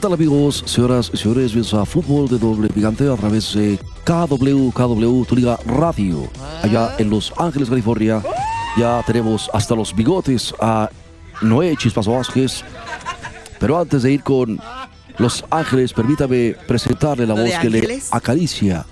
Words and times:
¿Qué 0.00 0.06
tal 0.06 0.14
amigos, 0.14 0.62
señoras 0.64 1.10
y 1.12 1.18
señores? 1.18 1.52
Bienvenidos 1.52 1.74
a 1.74 1.84
Fútbol 1.84 2.26
de 2.26 2.38
Doble 2.38 2.70
Picante 2.70 3.06
a 3.06 3.16
través 3.16 3.52
de 3.52 3.78
KW, 4.06 4.70
KW, 4.70 5.24
tu 5.26 5.36
liga 5.36 5.58
radio, 5.66 6.26
allá 6.62 6.94
en 6.96 7.10
Los 7.10 7.30
Ángeles, 7.36 7.68
California. 7.68 8.22
Ya 8.78 9.02
tenemos 9.06 9.50
hasta 9.52 9.74
los 9.74 9.94
bigotes 9.94 10.54
a 10.58 10.88
Noé 11.42 11.76
Chispazo 11.76 12.12
Vázquez. 12.12 12.64
Pero 13.58 13.78
antes 13.78 14.02
de 14.02 14.12
ir 14.12 14.22
con 14.22 14.58
Los 15.18 15.44
Ángeles, 15.50 15.92
permítame 15.92 16.56
presentarle 16.66 17.26
la 17.26 17.34
¿Lo 17.34 17.42
de 17.42 17.50
voz 17.50 17.58
que 17.58 17.68
le 17.68 18.02
acaricia 18.10 18.86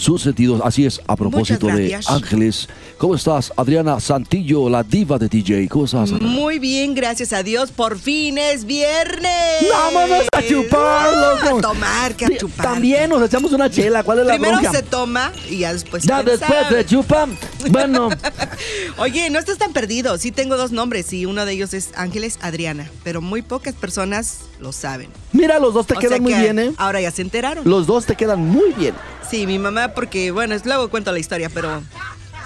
sus 0.00 0.22
sentidos. 0.22 0.60
Así 0.64 0.86
es, 0.86 1.00
a 1.06 1.14
propósito 1.14 1.66
de. 1.66 1.98
Ángeles. 2.06 2.68
¿Cómo 2.96 3.14
estás, 3.14 3.52
Adriana 3.56 4.00
Santillo, 4.00 4.68
la 4.70 4.82
diva 4.82 5.18
de 5.18 5.28
DJ? 5.28 5.68
¿Cómo 5.68 5.84
estás? 5.84 6.10
Adriana? 6.12 6.32
Muy 6.32 6.58
bien, 6.58 6.94
gracias 6.94 7.32
a 7.32 7.42
Dios. 7.42 7.70
Por 7.70 7.98
fin 7.98 8.38
es 8.38 8.64
viernes. 8.64 9.66
Vámonos 9.70 10.26
a 10.32 10.42
chupar, 10.42 11.12
loco. 11.44 11.58
A 11.58 11.60
tomar, 11.60 12.14
que 12.14 12.24
a 12.24 12.36
chupar. 12.38 12.66
También 12.66 13.10
nos 13.10 13.22
echamos 13.22 13.52
una 13.52 13.70
chela. 13.70 14.02
¿Cuál 14.02 14.20
es 14.20 14.26
la 14.26 14.32
Primero 14.34 14.58
bronca? 14.58 14.72
se 14.72 14.82
toma 14.82 15.32
y 15.50 15.58
ya 15.58 15.72
después. 15.72 16.02
Ya 16.04 16.22
después 16.22 16.66
se 16.70 16.86
chupan. 16.86 17.36
Bueno, 17.70 18.08
Oye, 18.98 19.28
no 19.30 19.38
estás 19.38 19.58
tan 19.58 19.72
perdido. 19.72 20.16
Sí 20.18 20.32
tengo 20.32 20.56
dos 20.56 20.72
nombres 20.72 21.12
y 21.12 21.26
uno 21.26 21.44
de 21.44 21.52
ellos 21.52 21.74
es 21.74 21.90
Ángeles 21.94 22.38
Adriana, 22.40 22.90
pero 23.04 23.20
muy 23.20 23.42
pocas 23.42 23.74
personas 23.74 24.38
lo 24.60 24.72
saben. 24.72 25.08
mira, 25.32 25.58
los 25.58 25.74
dos 25.74 25.86
te 25.86 25.94
O 25.94 25.98
quedan 25.98 26.22
muy 26.22 26.34
bien, 26.34 26.58
¿eh? 26.58 26.72
Ahora 26.78 27.00
ya 27.00 27.10
se 27.10 27.22
enteraron. 27.22 27.68
Los 27.68 27.86
dos 27.86 28.06
te 28.06 28.14
quedan 28.16 28.40
muy 28.40 28.72
bien. 28.72 28.94
Sí, 29.30 29.46
mi 29.46 29.58
mamá, 29.60 29.89
porque 29.94 30.30
bueno, 30.30 30.54
es- 30.54 30.64
luego 30.66 30.88
cuento 30.90 31.12
la 31.12 31.18
historia, 31.18 31.48
pero 31.52 31.82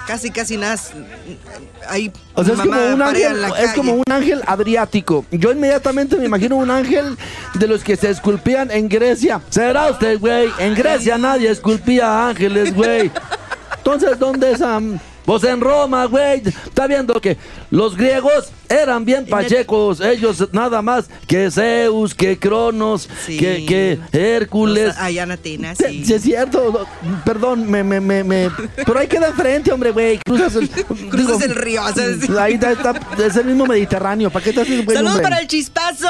casi, 0.07 0.31
casi 0.31 0.57
nada. 0.57 0.77
Ahí. 1.89 2.13
O 2.35 2.45
sea, 2.45 2.55
es 2.55 2.61
como, 2.61 2.73
un 2.95 3.03
ángel, 3.03 3.45
es 3.59 3.73
como 3.73 3.93
un 3.95 4.05
ángel 4.11 4.43
adriático. 4.47 5.25
Yo 5.31 5.53
inmediatamente 5.53 6.17
me 6.17 6.27
imagino 6.27 6.57
un 6.57 6.71
ángel 6.71 7.17
de 7.55 7.67
los 7.67 7.83
que 7.85 7.97
se 7.97 8.11
esculpían 8.11 8.71
en 8.71 8.89
Grecia. 8.89 9.41
¿Será 9.51 9.91
usted, 9.91 10.19
güey? 10.19 10.49
En 10.59 10.75
Grecia 10.75 11.19
nadie 11.19 11.51
esculpía 11.51 12.29
ángeles, 12.29 12.75
güey. 12.75 13.11
Entonces, 13.77 14.19
¿dónde 14.19 14.53
es? 14.53 14.63
am? 14.63 14.99
Pues 15.25 15.43
en 15.45 15.61
Roma, 15.61 16.05
güey. 16.07 16.43
Está 16.47 16.87
viendo 16.87 17.21
que 17.21 17.37
los 17.71 17.97
griegos 17.97 18.51
eran 18.69 19.05
bien 19.05 19.27
pachecos. 19.27 20.01
Ellos 20.01 20.49
nada 20.53 20.83
más 20.83 21.09
que 21.27 21.51
Zeus, 21.51 22.15
que 22.15 22.39
Cronos, 22.39 23.09
Sí. 23.25 23.37
que, 23.39 23.65
que 23.67 23.99
Hércules. 24.13 24.95
Allá 24.99 25.23
en 25.23 25.31
Atenas, 25.33 25.79
Sí, 25.79 26.05
es 26.13 26.23
cierto, 26.23 26.87
perdón, 27.25 27.71
me, 27.71 27.83
me, 27.83 28.01
me, 28.01 28.23
me- 28.23 28.51
pero 28.85 28.99
ahí 28.99 29.07
queda 29.07 29.29
enfrente, 29.29 29.73
hombre, 29.73 29.91
güey, 29.93 30.19
cruzas 30.25 30.57
el, 30.57 30.69
Cruzas 31.11 31.43
el 31.43 31.55
río, 31.55 31.83
o 31.85 31.93
sea, 31.93 32.05
sí. 32.21 32.33
ahí 32.39 32.55
está, 32.55 32.73
está- 32.73 33.01
es 33.25 33.37
el 33.37 33.47
mismo 33.47 33.67
Mediterráneo, 33.67 34.31
¿para 34.31 34.45
qué 34.45 34.53
güey, 34.53 34.97
¡Saludos 34.97 35.21
para 35.21 35.39
el 35.39 35.47
chispazo! 35.49 36.09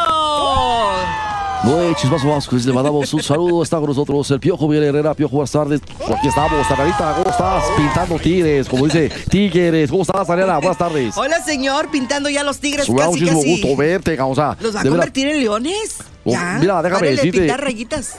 Noé 1.64 1.94
Chispazo 1.94 2.28
Vázquez, 2.28 2.66
le 2.66 2.72
mandamos 2.74 3.12
un 3.14 3.22
saludo. 3.22 3.62
Está 3.62 3.78
con 3.78 3.86
nosotros 3.86 4.30
el 4.30 4.38
Piojo 4.40 4.68
Miguel 4.68 4.84
Herrera. 4.84 5.14
Piojo, 5.14 5.36
buenas 5.36 5.50
tardes. 5.50 5.80
Aquí 6.14 6.28
estamos, 6.28 6.68
Tararita. 6.68 7.14
¿Cómo 7.16 7.30
estás? 7.30 7.64
Pintando 7.76 8.18
tigres, 8.18 8.68
como 8.68 8.84
dice 8.84 9.10
Tigres. 9.30 9.90
¿Cómo 9.90 10.02
estás, 10.02 10.28
Ariana? 10.28 10.58
Buenas 10.58 10.76
tardes. 10.76 11.16
Hola, 11.16 11.42
señor, 11.42 11.90
pintando 11.90 12.28
ya 12.28 12.42
los 12.44 12.58
tigres 12.58 12.86
casi, 12.86 13.08
muchísimo 13.08 13.38
casi. 13.40 13.62
gusto 13.62 13.76
verte, 13.76 14.20
o 14.20 14.34
sea, 14.34 14.56
¿Los 14.60 14.76
va 14.76 14.80
a 14.80 14.84
convertir 14.84 15.26
en 15.28 15.40
leones? 15.40 15.96
Oh, 16.24 16.32
ya. 16.32 16.58
mira, 16.60 16.82
déjame 16.82 17.08
decirte-. 17.12 17.50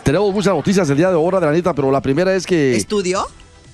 Tenemos 0.03 0.33
muchas 0.33 0.53
noticias 0.53 0.89
el 0.89 0.97
día 0.97 1.09
de 1.09 1.16
ahora, 1.16 1.38
Adrianita, 1.38 1.73
pero 1.75 1.91
la 1.91 2.01
primera 2.01 2.33
es 2.33 2.45
que. 2.47 2.75
¿Estudió? 2.75 3.27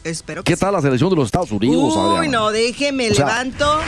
Espero 0.04 0.44
que 0.44 0.52
¿Qué 0.52 0.56
sí. 0.56 0.62
tal 0.62 0.74
la 0.74 0.82
selección 0.82 1.12
de 1.12 1.16
los 1.16 1.26
Estados 1.28 1.52
Unidos, 1.52 1.94
Uy, 1.96 2.18
Adriana? 2.18 2.40
no, 2.40 2.52
déjeme, 2.52 3.12
O 3.12 3.14
sea- 3.14 3.28
levanto 3.28 3.80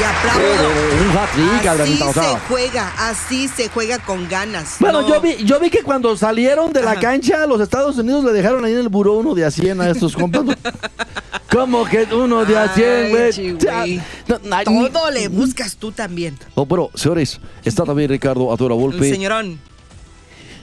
y 0.00 0.04
aplaudo. 0.04 0.70
Eh, 0.70 1.08
un 1.10 1.16
hat-trick, 1.16 1.58
Así 1.58 1.68
Adrianita, 1.68 2.06
o 2.08 2.12
sea. 2.12 2.22
se 2.22 2.38
juega, 2.48 2.92
así 2.98 3.48
se 3.48 3.68
juega 3.68 3.98
con 3.98 4.28
ganas. 4.28 4.76
Bueno, 4.80 5.02
No. 5.02 5.08
yo 5.08 5.20
vi, 5.20 5.36
yo 5.44 5.58
vi 5.60 5.70
que 5.70 5.82
cuando 5.82 6.16
salieron 6.16 6.72
de 6.72 6.82
la 6.82 6.92
Ajá. 6.92 7.00
cancha, 7.00 7.46
los 7.46 7.60
Estados 7.60 7.96
Unidos 7.98 8.24
le 8.24 8.32
dejaron 8.32 8.64
ahí 8.64 8.72
en 8.72 8.78
el 8.78 8.88
buró 8.88 9.14
uno 9.14 9.34
de 9.34 9.44
a 9.44 9.50
100 9.50 9.80
a 9.80 9.88
estos 9.90 10.14
compas. 10.14 10.44
¿no? 10.44 10.54
¿Cómo 11.50 11.84
que 11.86 12.06
uno 12.12 12.44
de 12.44 12.56
a 12.58 12.68
100, 12.74 12.86
Ay, 12.86 13.10
güey? 13.10 14.00
no, 14.28 14.38
no, 14.64 14.90
Todo 14.90 15.10
le 15.10 15.28
buscas 15.28 15.76
tú 15.76 15.90
también. 15.92 16.38
Oh, 16.54 16.66
bueno, 16.66 16.90
señores, 16.94 17.40
está 17.64 17.84
también 17.84 18.10
Ricardo 18.10 18.52
Atora 18.52 18.74
El 18.74 18.80
Volpe. 18.80 19.08
señorón. 19.10 19.58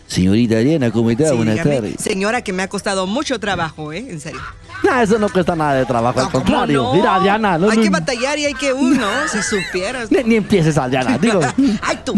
Señorita 0.08 0.58
Ariana, 0.58 0.92
¿cómo 0.92 1.10
está? 1.10 1.30
Sí, 1.30 1.36
Buenas 1.36 1.58
tardes. 1.64 1.96
Señora, 2.00 2.44
que 2.44 2.54
me 2.54 2.64
ha 2.64 2.68
costado 2.70 3.08
mucho 3.08 3.40
trabajo, 3.40 3.92
¿eh? 3.92 4.06
En 4.08 4.20
serio. 4.20 4.40
no, 4.84 5.02
eso 5.02 5.18
no 5.18 5.30
cuesta 5.30 5.56
nada 5.56 5.74
de 5.76 5.86
trabajo, 5.86 6.20
al 6.20 6.26
No, 6.26 6.32
¿cómo 6.32 6.44
contrario. 6.46 6.84
no? 6.84 6.94
Mira, 6.94 7.20
Diana, 7.20 7.58
no, 7.58 7.70
hay 7.70 7.80
que 7.80 7.90
batallar 7.90 8.38
y 8.38 8.46
hay 8.46 8.54
que 8.54 8.72
uno, 8.72 9.08
si 9.32 9.42
supieras. 9.42 10.12
ni, 10.12 10.24
ni 10.24 10.36
empieces, 10.36 10.76
Diana. 10.90 11.18
Digo, 11.22 11.40
¡Ay, 11.82 12.00
tú! 12.06 12.14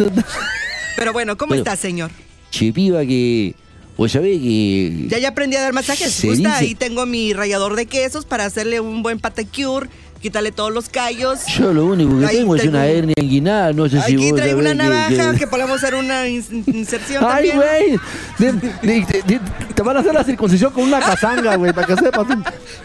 Pero 0.97 1.13
bueno, 1.13 1.37
¿cómo 1.37 1.49
Bueno. 1.49 1.63
está, 1.63 1.75
señor? 1.75 2.11
Che, 2.51 2.71
piba, 2.73 3.01
que. 3.05 3.55
Pues 3.95 4.11
sabés 4.11 4.37
que. 4.39 5.05
Ya 5.07 5.17
ya 5.19 5.29
aprendí 5.29 5.55
a 5.55 5.61
dar 5.61 5.73
masajes. 5.73 6.23
¿Gusta? 6.23 6.35
dice- 6.37 6.49
Ahí 6.51 6.75
tengo 6.75 7.05
mi 7.05 7.33
rallador 7.33 7.75
de 7.75 7.85
quesos 7.87 8.25
para 8.25 8.45
hacerle 8.45 8.79
un 8.79 9.01
buen 9.01 9.19
patacure, 9.19 9.89
quitarle 10.21 10.51
todos 10.51 10.71
los 10.73 10.89
callos. 10.89 11.45
Yo 11.47 11.73
lo 11.73 11.85
único 11.85 12.19
que 12.19 12.25
Ahí 12.25 12.37
tengo 12.37 12.55
es 12.55 12.61
tengo- 12.63 12.75
una 12.77 12.87
hernia 12.87 13.15
inguinal, 13.19 13.75
no 13.75 13.87
sé 13.89 14.01
si 14.01 14.13
Aquí 14.15 14.31
vos 14.31 14.39
traigo 14.39 14.59
una 14.59 14.69
que- 14.71 14.75
navaja 14.75 15.31
que, 15.33 15.39
que- 15.39 15.47
podemos 15.47 15.77
hacer 15.77 15.95
una 15.95 16.27
in- 16.27 16.63
inserción 16.67 17.23
Ay, 17.27 17.49
también. 17.49 17.99
güey. 18.37 19.37
Te 19.75 19.81
van 19.83 19.97
a 19.97 19.99
hacer 19.99 20.13
la 20.13 20.23
circuncisión 20.23 20.71
con 20.73 20.83
una 20.83 20.99
casanga, 20.99 21.55
güey, 21.55 21.73
para 21.73 21.87
que 21.87 21.95
sepas. 21.95 22.27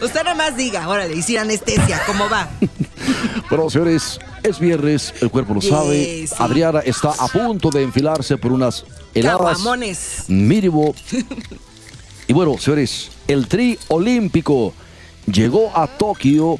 Usted 0.01 0.23
nada 0.23 0.35
más 0.35 0.55
diga, 0.57 0.87
órale, 0.87 1.15
y 1.15 1.21
sin 1.21 1.37
anestesia, 1.39 2.01
¿cómo 2.05 2.29
va? 2.29 2.49
Bueno, 3.49 3.69
señores, 3.69 4.19
es 4.43 4.59
viernes, 4.59 5.13
el 5.21 5.29
cuerpo 5.29 5.53
lo 5.55 5.61
sabe. 5.61 6.27
sí. 6.27 6.35
Adriana 6.37 6.79
está 6.79 7.09
a 7.17 7.27
punto 7.27 7.69
de 7.69 7.83
enfilarse 7.83 8.37
por 8.37 8.51
unas 8.51 8.85
heladas. 9.13 9.37
Caguamones. 9.57 10.23
Mínimo. 10.27 10.93
y 12.27 12.33
bueno, 12.33 12.57
señores, 12.57 13.11
el 13.27 13.47
tri 13.47 13.77
olímpico 13.89 14.73
llegó 15.25 15.75
a 15.75 15.87
Tokio 15.87 16.59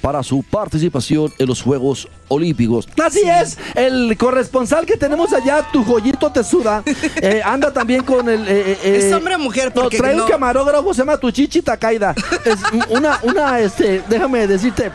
para 0.00 0.22
su 0.22 0.42
participación 0.42 1.32
en 1.38 1.46
los 1.48 1.62
Juegos 1.62 2.08
Olímpicos. 2.28 2.88
Así 3.02 3.20
es, 3.24 3.58
el 3.74 4.16
corresponsal 4.16 4.86
que 4.86 4.96
tenemos 4.96 5.32
allá, 5.32 5.66
tu 5.72 5.84
joyito 5.84 6.30
tesuda, 6.30 6.82
eh, 7.22 7.40
anda 7.44 7.72
también 7.72 8.02
con 8.04 8.28
el... 8.28 8.46
eh, 8.46 8.78
eh, 8.82 8.96
¿Es 9.08 9.12
hombre 9.12 9.34
o 9.34 9.38
mujer? 9.38 9.72
No, 9.74 9.82
Porque 9.82 9.98
trae 9.98 10.14
no- 10.14 10.24
un 10.24 10.30
camarógrafo, 10.30 10.92
se 10.94 10.98
llama 10.98 11.16
Tuchichi 11.16 11.62
Takaida. 11.62 12.14
Es 12.44 12.58
una, 12.90 13.18
una, 13.22 13.60
este, 13.60 14.02
déjame 14.08 14.46
decirte, 14.46 14.90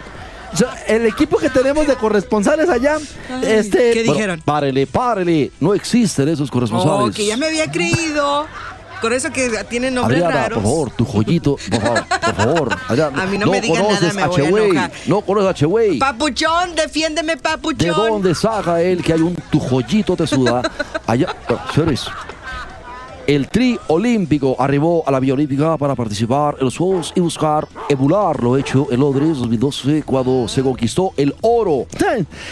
el 0.88 1.06
equipo 1.08 1.38
que 1.38 1.50
tenemos 1.50 1.88
de 1.88 1.96
corresponsales 1.96 2.70
allá, 2.70 2.98
Ay, 3.30 3.42
este... 3.46 3.92
¿qué 3.92 4.00
Bueno, 4.04 4.14
dijeron? 4.14 4.42
párele, 4.46 4.86
párele. 4.88 5.52
No 5.60 5.74
existen 5.74 6.28
esos 6.30 6.50
corresponsales. 6.52 7.08
Oh, 7.08 7.12
que 7.12 7.26
ya 7.26 7.36
me 7.38 7.48
había 7.48 7.70
creído. 7.72 8.46
Con 9.04 9.12
eso 9.12 9.32
que 9.34 9.50
tiene 9.70 9.92
nombres 9.92 10.24
Adriana, 10.24 10.44
raros. 10.44 10.60
por 10.60 10.64
favor, 10.64 10.92
tu 10.92 11.04
joyito, 11.04 11.58
por 11.70 11.82
favor, 11.82 12.06
por 12.08 12.36
favor. 12.36 12.78
Adriana, 12.88 13.22
A 13.22 13.26
mí 13.26 13.38
no 13.38 13.48
me 13.48 13.60
digan 13.60 13.86
nada, 13.86 14.14
me 14.14 14.28
voy 14.28 14.62
a 14.62 14.64
enojar. 14.64 14.92
No 15.08 15.20
conoces 15.20 15.50
a 15.50 15.54
Chewey. 15.54 16.00
Papuchón, 16.00 16.74
defiéndeme, 16.74 17.36
papuchón. 17.36 17.86
¿De 17.86 17.94
dónde 17.94 18.34
saca 18.34 18.82
él 18.82 19.04
que 19.04 19.12
hay 19.12 19.20
un 19.20 19.36
tu 19.52 19.60
joyito 19.60 20.16
te 20.16 20.26
suda? 20.26 20.62
Allá, 21.06 21.36
señores, 21.74 22.06
el 23.28 23.48
tri 23.48 23.80
olímpico 23.88 24.56
arribó 24.60 25.04
a 25.08 25.12
la 25.12 25.20
Vía 25.20 25.34
Olímpica 25.34 25.78
para 25.78 25.96
participar 25.96 26.56
en 26.60 26.66
los 26.66 26.78
Juegos 26.78 27.14
y 27.16 27.22
buscar 27.22 27.68
emular 27.88 28.42
lo 28.44 28.58
hecho 28.58 28.88
en 28.92 29.00
Londres 29.00 29.38
2012 29.38 30.04
cuando 30.04 30.48
se 30.48 30.62
conquistó 30.62 31.14
el 31.16 31.34
oro. 31.42 31.86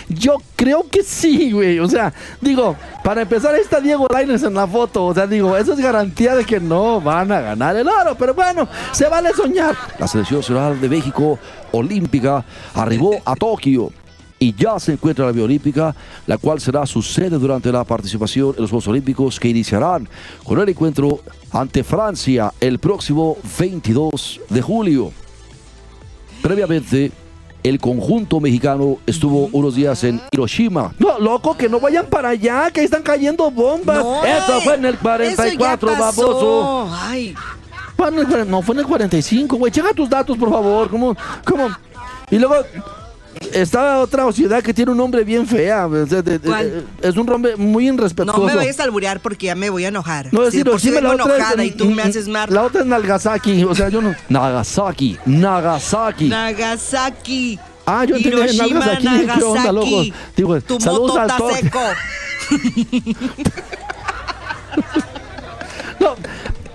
Yo 0.07 0.37
creo 0.55 0.85
que 0.89 1.03
sí, 1.03 1.51
güey. 1.51 1.79
O 1.79 1.87
sea, 1.87 2.13
digo, 2.39 2.75
para 3.03 3.23
empezar, 3.23 3.53
ahí 3.53 3.61
está 3.61 3.81
Diego 3.81 4.07
Lainez 4.11 4.43
en 4.43 4.53
la 4.53 4.67
foto. 4.67 5.07
O 5.07 5.13
sea, 5.13 5.27
digo, 5.27 5.57
eso 5.57 5.73
es 5.73 5.79
garantía 5.79 6.35
de 6.35 6.45
que 6.45 6.59
no 6.59 7.01
van 7.01 7.31
a 7.31 7.41
ganar 7.41 7.75
el 7.75 7.87
oro. 7.87 8.15
Pero 8.17 8.33
bueno, 8.33 8.67
se 8.91 9.07
vale 9.09 9.31
soñar. 9.33 9.75
La 9.99 10.07
selección 10.07 10.39
nacional 10.39 10.79
de 10.79 10.89
México 10.89 11.37
olímpica 11.71 12.45
arribó 12.73 13.17
a 13.25 13.35
Tokio 13.35 13.91
y 14.41 14.55
ya 14.55 14.79
se 14.79 14.93
encuentra 14.93 15.23
en 15.25 15.27
la 15.29 15.33
Vía 15.33 15.43
Olímpica, 15.43 15.95
la 16.25 16.35
cual 16.39 16.59
será 16.59 16.83
su 16.87 17.03
sede 17.03 17.37
durante 17.37 17.71
la 17.71 17.83
participación 17.83 18.55
en 18.55 18.61
los 18.63 18.71
Juegos 18.71 18.87
Olímpicos 18.87 19.39
que 19.39 19.47
iniciarán 19.47 20.09
con 20.43 20.59
el 20.59 20.67
encuentro 20.67 21.19
ante 21.51 21.83
Francia 21.83 22.51
el 22.59 22.79
próximo 22.79 23.37
22 23.59 24.41
de 24.49 24.61
julio. 24.63 25.11
Previamente, 26.41 27.11
el 27.61 27.79
conjunto 27.79 28.39
mexicano 28.39 28.97
estuvo 29.05 29.47
unos 29.51 29.75
días 29.75 30.03
en 30.05 30.19
Hiroshima. 30.31 30.95
No, 30.97 31.19
loco, 31.19 31.55
que 31.55 31.69
no 31.69 31.79
vayan 31.79 32.07
para 32.07 32.29
allá, 32.29 32.71
que 32.71 32.79
ahí 32.79 32.85
están 32.85 33.03
cayendo 33.03 33.51
bombas. 33.51 33.99
No, 33.99 34.25
Eso 34.25 34.59
fue 34.61 34.73
en 34.73 34.85
el 34.85 34.95
eso 34.95 35.03
44, 35.03 35.91
ya 35.91 35.97
pasó. 35.99 36.21
baboso. 36.23 36.95
Ay, 36.99 37.35
no, 38.47 38.63
fue 38.63 38.73
en 38.73 38.79
el 38.79 38.87
45, 38.87 39.55
güey. 39.55 39.71
Checa 39.71 39.93
tus 39.93 40.09
datos, 40.09 40.35
por 40.35 40.49
favor. 40.49 40.89
¿Cómo? 40.89 41.15
¿Cómo? 41.45 41.69
Y 42.31 42.39
luego 42.39 42.55
está 43.53 43.99
otra 43.99 44.31
ciudad 44.31 44.61
que 44.63 44.73
tiene 44.73 44.91
un 44.91 44.97
nombre 44.97 45.23
bien 45.23 45.47
fea. 45.47 45.87
Es 47.01 47.15
un 47.15 47.25
nombre 47.25 47.55
muy 47.55 47.87
irrespetuoso. 47.87 48.39
no 48.39 48.45
me 48.45 48.55
vayas 48.55 48.79
a 48.79 48.83
alburear 48.83 49.19
porque 49.19 49.47
ya 49.47 49.55
me 49.55 49.69
voy 49.69 49.85
a 49.85 49.89
enojar. 49.89 50.29
No, 50.31 50.43
es 50.43 50.51
Si 50.51 50.59
de 50.59 50.65
por 50.65 50.79
sí 50.79 50.91
la 50.91 51.11
otra 51.11 51.13
enojada 51.13 51.63
es, 51.63 51.69
y 51.69 51.71
tú 51.71 51.89
me 51.91 52.03
haces 52.03 52.27
mal. 52.27 52.53
La 52.53 52.63
otra 52.63 52.81
es 52.81 52.87
Nagasaki, 52.87 53.63
o 53.63 53.75
sea, 53.75 53.89
yo 53.89 54.01
no. 54.01 54.15
Nagasaki, 54.29 55.17
Nagasaki. 55.25 56.29
Nagasaki. 56.29 57.59
Ah, 57.85 58.05
yo 58.05 58.15
entendí 58.15 58.37
Hiroshima, 58.37 58.79
Nagasaki, 58.79 59.07
¿qué 59.37 59.43
onda, 59.43 59.71
loco? 59.71 59.85
Nagasaki. 59.85 60.13
Digo, 60.35 60.61
tu 60.61 60.79
moto 60.79 61.21
está 61.21 61.37
seco. 61.53 61.79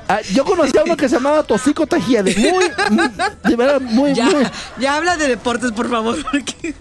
Ah, 0.08 0.20
yo 0.32 0.44
conocí 0.44 0.76
a 0.78 0.84
uno 0.84 0.96
que 0.96 1.08
se 1.08 1.16
llamaba 1.16 1.42
Tosico 1.42 1.86
Tejiede. 1.86 2.34
Muy, 2.36 2.64
muy, 2.90 3.08
de 3.44 3.56
verdad, 3.56 3.80
muy, 3.80 4.14
Ya, 4.14 4.24
muy. 4.26 4.44
ya 4.78 4.96
habla 4.96 5.16
de 5.16 5.28
deportes, 5.28 5.72
por 5.72 5.90
favor. 5.90 6.16
porque- 6.30 6.74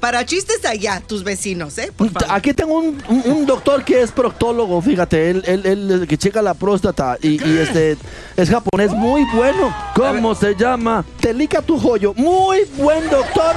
Para 0.00 0.26
chistes 0.26 0.64
allá, 0.64 1.00
tus 1.06 1.22
vecinos, 1.22 1.78
¿eh? 1.78 1.92
Por 1.96 2.10
favor. 2.10 2.28
Aquí 2.36 2.52
tengo 2.52 2.76
un, 2.76 3.00
un- 3.08 3.22
un 3.24 3.46
doctor 3.46 3.84
que 3.84 4.02
es 4.02 4.10
proctólogo, 4.10 4.82
fíjate, 4.82 5.30
él, 5.30 5.44
él, 5.46 5.64
él 5.64 6.06
que 6.08 6.18
checa 6.18 6.42
la 6.42 6.54
próstata 6.54 7.16
y, 7.22 7.40
y 7.48 7.58
este 7.58 7.96
es 8.36 8.50
japonés, 8.50 8.90
muy 8.90 9.24
bueno. 9.32 9.72
¿Cómo 9.94 10.34
se 10.34 10.56
llama? 10.56 11.04
Telika 11.20 11.62
tu 11.62 11.78
joyo, 11.78 12.14
muy 12.16 12.64
buen 12.76 13.08
doctor. 13.10 13.54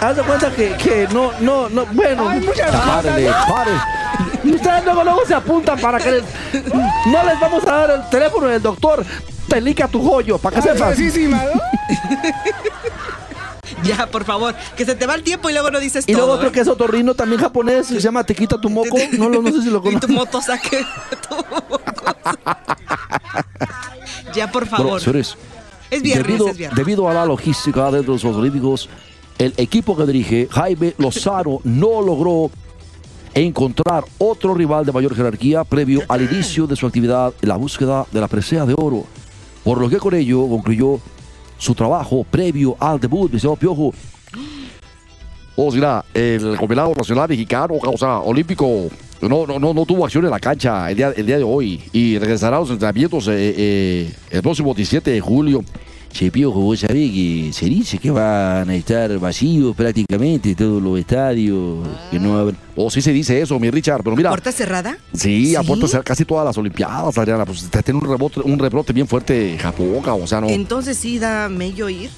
Haz 0.00 0.16
de 0.16 0.22
cuenta 0.24 0.50
que, 0.52 0.74
que 0.76 1.06
no, 1.12 1.30
no, 1.40 1.68
no, 1.68 1.86
bueno. 1.86 2.24
Párele, 2.24 3.30
pare. 3.48 3.70
Y 4.46 4.54
ustedes 4.54 4.84
luego, 4.84 5.02
luego 5.04 5.20
se 5.26 5.34
apuntan 5.34 5.78
para 5.80 5.98
que 5.98 6.10
les- 6.12 6.24
no 7.06 7.24
les 7.24 7.40
vamos 7.40 7.66
a 7.66 7.72
dar 7.74 7.90
el 7.90 8.08
teléfono 8.08 8.46
del 8.46 8.62
doctor. 8.62 9.04
Telika 9.48 9.88
tu 9.88 10.02
joyo, 10.02 10.38
para 10.38 10.56
que 10.56 10.62
sepas. 10.62 10.96
Ya, 13.82 14.06
por 14.06 14.24
favor. 14.24 14.54
Que 14.76 14.84
se 14.84 14.94
te 14.94 15.06
va 15.06 15.14
el 15.14 15.22
tiempo 15.22 15.50
y 15.50 15.52
luego 15.52 15.70
no 15.70 15.80
dices 15.80 16.04
Y 16.06 16.12
todo. 16.12 16.22
luego 16.22 16.34
otro 16.36 16.48
¿eh? 16.48 16.52
que 16.52 16.60
es 16.60 16.68
otorrino 16.68 17.14
también 17.14 17.40
japonés, 17.40 17.88
que 17.88 17.94
se 17.94 18.00
llama 18.00 18.24
Tequita 18.24 18.60
tu 18.60 18.70
moco. 18.70 18.96
No, 19.18 19.28
lo- 19.28 19.42
no 19.42 19.50
sé 19.52 19.62
si 19.62 19.70
lo 19.70 19.78
Y 19.90 19.96
tu 19.96 20.06
conoces. 20.06 20.10
moto 20.10 20.40
saque. 20.40 20.84
ya, 24.34 24.50
por 24.50 24.64
Bueno, 24.68 24.76
favor. 24.76 25.00
señores, 25.00 25.36
es 25.90 26.02
viernes, 26.02 26.26
debido, 26.26 26.48
es 26.48 26.56
viernes. 26.56 26.76
debido 26.76 27.08
a 27.08 27.14
la 27.14 27.24
logística 27.26 27.90
de 27.90 28.02
los 28.02 28.24
Olímpicos, 28.24 28.88
el 29.38 29.54
equipo 29.56 29.96
que 29.96 30.04
dirige 30.06 30.48
Jaime 30.50 30.94
Lozano 30.98 31.60
no 31.64 32.00
logró 32.02 32.50
encontrar 33.36 34.04
otro 34.16 34.54
rival 34.54 34.86
de 34.86 34.92
mayor 34.92 35.14
jerarquía 35.14 35.62
previo 35.62 36.00
al 36.08 36.22
inicio 36.22 36.66
de 36.66 36.74
su 36.74 36.86
actividad 36.86 37.34
en 37.42 37.48
la 37.50 37.56
búsqueda 37.56 38.06
de 38.10 38.20
la 38.20 38.28
presea 38.28 38.64
de 38.64 38.74
oro, 38.74 39.04
por 39.62 39.78
lo 39.78 39.90
que 39.90 39.98
con 39.98 40.14
ello 40.14 40.48
concluyó 40.48 40.98
su 41.58 41.74
trabajo 41.74 42.24
previo 42.24 42.76
al 42.80 42.98
debut 42.98 43.30
de 43.30 43.38
señor 43.38 43.58
Piojo. 43.58 43.92
O 45.54 45.70
sea, 45.70 46.04
el 46.14 46.56
combinado 46.56 46.94
nacional 46.94 47.28
mexicano, 47.28 47.74
o 47.74 47.98
sea, 47.98 48.20
olímpico, 48.20 48.88
no, 49.20 49.46
no, 49.46 49.58
no, 49.58 49.74
no 49.74 49.86
tuvo 49.86 50.04
acción 50.04 50.24
en 50.24 50.30
la 50.30 50.40
cancha 50.40 50.90
el 50.90 50.96
día, 50.96 51.12
el 51.14 51.26
día 51.26 51.38
de 51.38 51.44
hoy 51.44 51.82
y 51.92 52.18
regresará 52.18 52.56
a 52.56 52.60
los 52.60 52.70
entrenamientos 52.70 53.28
eh, 53.28 53.54
eh, 53.56 54.14
el 54.30 54.42
próximo 54.42 54.72
17 54.72 55.10
de 55.10 55.20
julio. 55.20 55.62
Che 56.12 56.30
Piojo, 56.30 56.60
vos 56.60 56.80
sabés 56.80 57.10
que 57.12 57.50
se 57.52 57.66
dice 57.66 57.98
que 57.98 58.10
van 58.10 58.70
a 58.70 58.74
estar 58.74 59.18
vacíos 59.18 59.76
prácticamente 59.76 60.54
todos 60.54 60.82
los 60.82 60.98
estadios, 60.98 61.86
que 62.10 62.18
no 62.18 62.38
habrá- 62.38 62.56
O 62.74 62.90
sí 62.90 63.02
se 63.02 63.12
dice 63.12 63.40
eso, 63.40 63.58
mi 63.60 63.70
Richard, 63.70 64.02
pero 64.02 64.16
mira. 64.16 64.30
¿Puerta 64.30 64.50
cerrada? 64.52 64.96
Sí, 65.12 65.54
a 65.56 65.60
¿Sí? 65.60 65.66
puertas 65.66 65.90
cerradas, 65.90 66.06
casi 66.06 66.24
todas 66.24 66.44
las 66.46 66.56
Olimpiadas, 66.56 67.16
Adriana. 67.18 67.44
Pues 67.44 67.68
te- 67.70 67.82
tiene 67.82 68.00
un 68.00 68.08
rebote, 68.08 68.40
un 68.40 68.58
rebrote 68.58 68.92
bien 68.94 69.06
fuerte 69.06 69.58
Japón, 69.60 70.02
o 70.06 70.26
sea, 70.26 70.40
no. 70.40 70.48
Entonces 70.48 70.96
sí 70.96 71.18
da 71.18 71.48
mello 71.50 71.88
ir. 71.90 72.08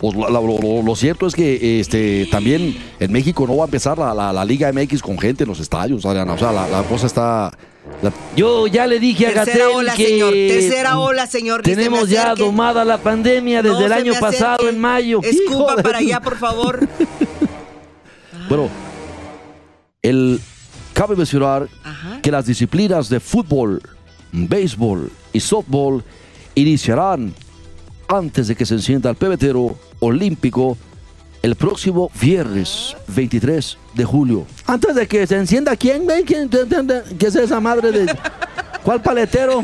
Pues 0.00 0.14
lo, 0.14 0.28
lo- 0.30 0.82
lo 0.82 0.96
cierto 0.96 1.26
es 1.26 1.34
que 1.34 1.80
este 1.80 2.28
también 2.30 2.76
en 3.00 3.10
México 3.12 3.46
no 3.48 3.56
va 3.56 3.64
a 3.64 3.66
empezar 3.66 3.98
la, 3.98 4.14
la- 4.14 4.32
la 4.32 4.44
Liga 4.44 4.72
MX 4.72 5.02
con 5.02 5.18
gente 5.18 5.42
en 5.42 5.48
los 5.48 5.58
estadios, 5.60 6.06
Adriana. 6.06 6.34
O 6.34 6.38
sea, 6.38 6.52
la, 6.52 6.68
la 6.68 6.82
cosa 6.84 7.06
está. 7.06 7.50
la- 8.00 8.12
Yo 8.36 8.68
ya 8.68 8.86
le 8.86 9.00
dije 9.00 9.26
a 9.26 9.32
Tercera 9.34 9.64
Gatel 9.64 9.76
ola, 9.76 9.94
que 9.96 10.06
señor. 10.06 10.32
Tercera 10.32 10.98
ola, 11.00 11.26
señor. 11.26 11.62
Se 11.64 11.74
tenemos 11.74 12.08
ya 12.08 12.34
domada 12.36 12.84
la 12.84 12.98
pandemia 12.98 13.60
desde 13.62 13.80
No 13.80 13.86
el 13.86 13.92
año 13.92 14.12
pasado 14.20 14.68
en 14.68 14.78
mayo. 14.78 15.20
Escupa 15.22 15.76
para 15.82 15.98
allá, 15.98 16.20
por 16.20 16.36
favor. 16.38 16.86
Bueno, 18.48 18.68
el 20.00 20.40
cabe 20.94 21.14
mencionar 21.16 21.68
Ajá. 21.84 22.20
que 22.22 22.30
las 22.30 22.46
disciplinas 22.46 23.10
de 23.10 23.20
fútbol, 23.20 23.82
béisbol 24.32 25.10
y 25.34 25.40
softball 25.40 26.02
iniciarán 26.54 27.34
antes 28.08 28.48
de 28.48 28.56
que 28.56 28.66
se 28.66 28.74
encienda 28.74 29.10
el 29.10 29.16
pebetero 29.16 29.76
olímpico 30.00 30.76
el 31.42 31.54
próximo 31.54 32.10
viernes 32.20 32.96
23 33.08 33.78
de 33.94 34.04
julio. 34.04 34.46
Antes 34.66 34.94
de 34.94 35.06
que 35.06 35.26
se 35.26 35.36
encienda, 35.36 35.76
¿quién, 35.76 36.04
güey? 36.04 36.24
¿Quién, 36.24 36.50
¿Qué 36.50 37.26
es 37.26 37.36
esa 37.36 37.60
madre 37.60 37.92
de.? 37.92 38.16
¿Cuál 38.82 39.02
paletero? 39.02 39.62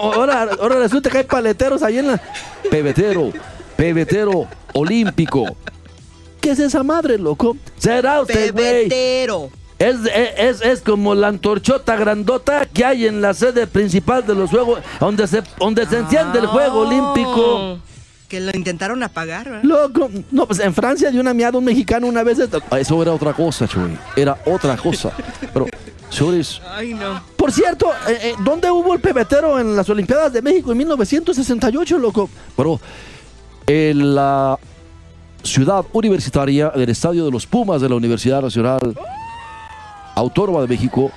Ahora, 0.00 0.48
ahora 0.60 0.76
resulta 0.76 1.10
que 1.10 1.18
hay 1.18 1.24
paleteros 1.24 1.82
ahí 1.82 1.98
en 1.98 2.08
la. 2.08 2.22
Pebetero, 2.70 3.32
pebetero 3.76 4.48
olímpico. 4.72 5.44
¿Qué 6.40 6.52
es 6.52 6.58
esa 6.58 6.82
madre, 6.82 7.18
loco? 7.18 7.56
Será 7.76 8.20
usted, 8.20 8.52
güey. 8.52 8.88
Pebetero. 8.88 9.50
Es, 9.78 9.96
es, 10.36 10.60
es 10.60 10.80
como 10.80 11.14
la 11.14 11.28
antorchota 11.28 11.94
grandota 11.94 12.66
que 12.66 12.84
hay 12.84 13.06
en 13.06 13.20
la 13.20 13.32
sede 13.32 13.66
principal 13.68 14.26
de 14.26 14.34
los 14.34 14.50
Juegos, 14.50 14.80
donde 14.98 15.26
se, 15.28 15.42
donde 15.58 15.86
se 15.86 15.98
enciende 15.98 16.40
el 16.40 16.46
Juego 16.46 16.82
Ah. 16.82 16.86
Olímpico. 16.88 17.78
Que 18.28 18.40
lo 18.40 18.50
intentaron 18.54 19.02
apagar, 19.02 19.48
¿verdad? 19.48 19.62
Loco. 19.62 20.10
No, 20.32 20.46
pues 20.46 20.58
en 20.60 20.74
Francia 20.74 21.10
dio 21.10 21.20
una 21.20 21.32
miada 21.32 21.56
un 21.56 21.64
mexicano 21.64 22.06
una 22.08 22.22
vez. 22.24 22.38
Eso 22.78 23.02
era 23.02 23.12
otra 23.14 23.32
cosa, 23.32 23.66
Chuy. 23.68 23.96
Era 24.16 24.36
otra 24.44 24.76
cosa. 24.76 25.12
Pero, 25.54 25.66
señores, 26.10 26.60
Ay, 26.74 26.92
no. 26.92 27.22
Por 27.36 27.52
cierto, 27.52 27.86
eh, 28.08 28.18
eh, 28.22 28.34
¿dónde 28.44 28.70
hubo 28.70 28.92
el 28.94 29.00
pebetero 29.00 29.58
en 29.60 29.74
las 29.76 29.88
Olimpiadas 29.88 30.32
de 30.32 30.42
México 30.42 30.72
en 30.72 30.78
1968, 30.78 31.98
loco? 31.98 32.28
bueno, 32.56 32.80
en 33.66 34.14
la 34.14 34.58
ciudad 35.42 35.84
universitaria 35.92 36.68
del 36.70 36.90
Estadio 36.90 37.24
de 37.24 37.30
los 37.30 37.46
Pumas 37.46 37.80
de 37.80 37.88
la 37.88 37.94
Universidad 37.94 38.42
Nacional 38.42 38.80
Autónoma 40.18 40.60
de 40.62 40.66
México, 40.68 41.10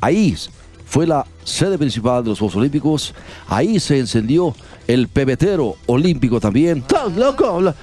ahí 0.00 0.36
fue 0.86 1.06
la 1.06 1.24
sede 1.44 1.78
principal 1.78 2.22
de 2.24 2.30
los 2.30 2.38
Juegos 2.40 2.56
Olímpicos. 2.56 3.14
Ahí 3.48 3.78
se 3.78 3.98
encendió 3.98 4.54
el 4.88 5.06
pebetero 5.08 5.76
olímpico 5.86 6.40
también. 6.40 6.78
Estás 6.78 7.12
loco. 7.16 7.60
Lo- 7.60 7.74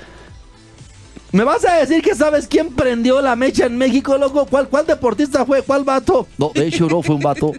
¿Me 1.31 1.43
vas 1.43 1.63
a 1.65 1.75
decir 1.75 2.01
que 2.01 2.15
sabes 2.15 2.47
quién 2.47 2.73
prendió 2.73 3.21
la 3.21 3.35
mecha 3.35 3.65
en 3.65 3.77
México, 3.77 4.17
loco? 4.17 4.45
¿Cuál, 4.45 4.67
cuál 4.67 4.85
deportista 4.85 5.45
fue? 5.45 5.61
¿Cuál 5.61 5.83
vato? 5.83 6.27
No, 6.37 6.51
de 6.53 6.67
hecho 6.67 6.87
no 6.87 7.01
fue 7.01 7.15
un 7.15 7.21
vato. 7.21 7.51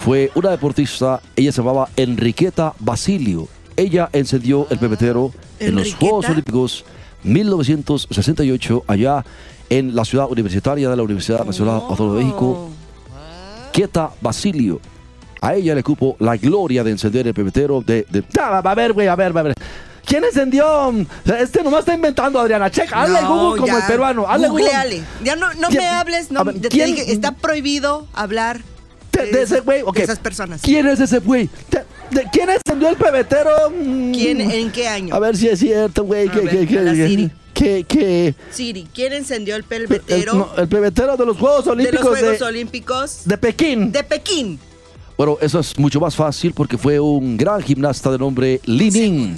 Fue 0.00 0.30
una 0.34 0.50
deportista, 0.50 1.20
ella 1.36 1.52
se 1.52 1.58
llamaba 1.62 1.88
Enriqueta 1.96 2.74
Basilio. 2.80 3.46
Ella 3.76 4.08
encendió 4.12 4.66
el 4.70 4.78
pebetero 4.78 5.32
en 5.60 5.76
los. 5.76 5.94
Juegos 5.94 6.28
Olímpicos 6.28 6.84
1968 7.22 8.84
allá 8.86 9.24
en 9.78 9.94
la 9.94 10.04
ciudad 10.04 10.26
universitaria 10.30 10.88
de 10.90 10.96
la 10.96 11.02
Universidad 11.02 11.44
Nacional 11.44 11.76
Autónoma 11.88 12.18
de 12.18 12.24
México. 12.24 12.70
Quieta 13.72 14.10
Basilio. 14.20 14.80
A 15.40 15.54
ella 15.54 15.74
le 15.74 15.82
cupo 15.82 16.16
la 16.20 16.36
gloria 16.36 16.84
de 16.84 16.90
encender 16.92 17.26
el 17.26 17.34
pebetero 17.34 17.80
de, 17.80 18.06
de- 18.10 18.22
va 18.38 18.58
a 18.58 18.74
ver, 18.74 18.92
güey, 18.92 19.08
a 19.08 19.16
ver, 19.16 19.36
a 19.36 19.42
ver. 19.42 19.54
¿Quién 20.04 20.24
encendió? 20.24 20.92
Este 21.38 21.62
nomás 21.62 21.80
está 21.80 21.94
inventando, 21.94 22.38
Adriana. 22.38 22.70
Checa, 22.70 23.02
hazle 23.02 23.22
No, 23.22 23.28
Google 23.34 23.60
como 23.60 23.66
ya. 23.72 23.78
el 23.78 23.84
peruano. 23.86 24.28
Hazle 24.28 24.48
Google. 24.48 24.64
Googleale. 24.64 25.02
Ya 25.24 25.36
no, 25.36 25.52
no 25.54 25.68
¿Quién- 25.68 25.82
me 25.82 25.88
hables. 25.88 26.30
No, 26.30 26.44
ver, 26.44 26.60
te- 26.60 26.68
¿quién- 26.68 26.94
dije, 26.94 27.10
está 27.12 27.32
prohibido 27.32 28.06
hablar 28.12 28.60
De, 29.12 29.26
de 29.32 29.42
ese 29.42 29.60
güey, 29.60 29.82
ok. 29.82 29.96
de 29.96 30.02
esas 30.04 30.18
personas. 30.18 30.60
¿Quién 30.62 30.86
es 30.86 31.00
ese 31.00 31.18
güey? 31.20 31.48
De- 32.10 32.26
¿Quién 32.32 32.50
encendió 32.50 32.88
el 32.90 32.96
pebetero? 32.96 33.50
Mm, 33.70 34.12
¿Quién? 34.12 34.40
¿En 34.40 34.70
qué 34.70 34.86
año? 34.86 35.14
A 35.14 35.18
ver 35.18 35.36
si 35.36 35.48
es 35.48 35.58
cierto, 35.58 36.04
güey. 36.04 36.28
A 36.28 36.32
Que, 36.32 36.40
ver, 36.40 37.32
que, 37.88 38.34
Siri. 38.50 38.86
¿quién 38.94 39.12
encendió 39.12 39.54
el 39.56 39.62
el, 39.62 39.68
pebetero 39.68 40.34
no, 40.34 40.54
el 40.56 40.68
pebetero 40.68 41.16
de 41.16 41.26
los 41.26 41.36
Juegos 41.36 41.64
de 41.64 41.70
los 41.70 41.76
Olímpicos 41.78 42.14
de, 42.14 42.20
Juegos 42.20 42.42
Olímpicos 42.42 43.20
de 43.24 43.38
Pekín. 43.38 43.92
de 43.92 44.02
Pekín? 44.04 44.58
Bueno, 45.16 45.38
eso 45.40 45.60
es 45.60 45.78
mucho 45.78 46.00
más 46.00 46.16
fácil 46.16 46.52
porque 46.52 46.76
fue 46.78 46.98
un 46.98 47.36
gran 47.36 47.62
gimnasta 47.62 48.10
de 48.10 48.18
nombre 48.18 48.60
Li 48.64 48.90
Ning. 48.90 49.36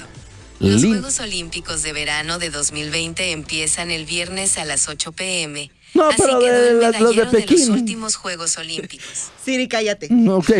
Los 0.61 0.83
Lin- 0.83 0.93
Juegos 0.93 1.21
Olímpicos 1.21 1.83
de 1.83 1.93
Verano 1.93 2.39
de 2.39 2.49
2020 2.51 3.33
empiezan 3.33 3.91
el 3.91 4.07
viernes 4.07 4.57
a 4.57 4.65
las 4.65 4.89
8 4.89 5.13
pm. 5.13 5.71
No, 5.93 6.09
Así 6.09 6.23
pero 6.23 6.39
quedó 6.41 6.61
de 6.61 6.69
el 6.71 6.75
los 6.81 6.93
de 6.93 6.99
medallero 7.01 7.31
de, 7.31 7.39
Pekín. 7.39 7.59
los 7.59 7.69
últimos 7.69 8.17
Juegos 8.17 8.57
Olímpicos. 8.57 9.07
Siri, 9.45 9.69
cállate. 9.69 10.09
Ok. 10.29 10.51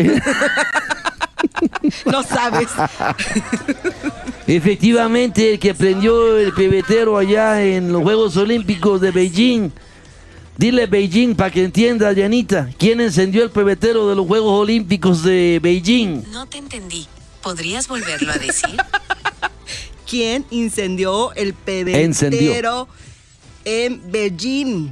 No 2.05 2.23
sabes. 2.23 2.67
Efectivamente, 4.47 5.53
el 5.53 5.59
que 5.59 5.73
prendió 5.73 6.37
el 6.37 6.53
pebetero 6.53 7.17
allá 7.17 7.63
en 7.63 7.91
los 7.91 8.03
Juegos 8.03 8.37
Olímpicos 8.37 9.01
de 9.01 9.11
Beijing. 9.11 9.71
Dile 10.57 10.85
Beijing 10.85 11.35
para 11.35 11.51
que 11.51 11.63
entienda, 11.63 12.13
Dianita. 12.13 12.69
¿Quién 12.77 13.01
encendió 13.01 13.43
el 13.43 13.49
pebetero 13.49 14.07
de 14.07 14.15
los 14.15 14.27
Juegos 14.27 14.53
Olímpicos 14.61 15.23
de 15.23 15.59
Beijing? 15.61 16.23
No 16.31 16.45
te 16.45 16.59
entendí. 16.59 17.07
¿Podrías 17.41 17.87
volverlo 17.87 18.31
a 18.31 18.37
decir? 18.37 18.69
¿Quién 20.09 20.45
incendió 20.51 21.33
el 21.33 21.53
pebetero 21.53 22.03
Encendió. 22.05 22.87
en 23.65 24.01
Beijing? 24.11 24.89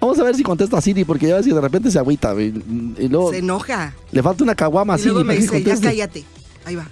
Vamos 0.00 0.18
a 0.18 0.22
ver 0.22 0.34
si 0.36 0.42
contesta 0.42 0.80
Siri, 0.80 1.04
porque 1.04 1.28
ya 1.28 1.36
ves 1.36 1.46
que 1.46 1.52
de 1.52 1.60
repente 1.60 1.90
se 1.90 1.98
agüita. 1.98 2.34
Y 2.40 3.08
luego 3.08 3.30
Se 3.32 3.38
enoja. 3.38 3.94
le 4.10 4.22
falta 4.22 4.42
una 4.44 4.54
caguama 4.54 4.94
a 4.94 4.96
Y 4.96 5.00
Siri 5.00 5.12
luego 5.12 5.24
me 5.26 5.36
dice, 5.38 5.62
ya 5.62 5.78
cállate. 5.78 6.24
Ahí 6.64 6.74
va. 6.76 6.88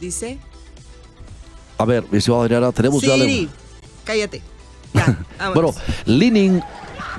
Dice, 0.00 0.38
A 1.78 1.84
ver, 1.84 2.04
mi 2.10 2.20
ciudad 2.20 2.42
Adriana, 2.42 2.72
tenemos 2.72 3.02
ya 3.02 3.14
Siri, 3.14 3.48
cállate. 4.04 4.42
Ya, 4.94 5.18
Bueno. 5.54 5.74
Leaning, 6.04 6.62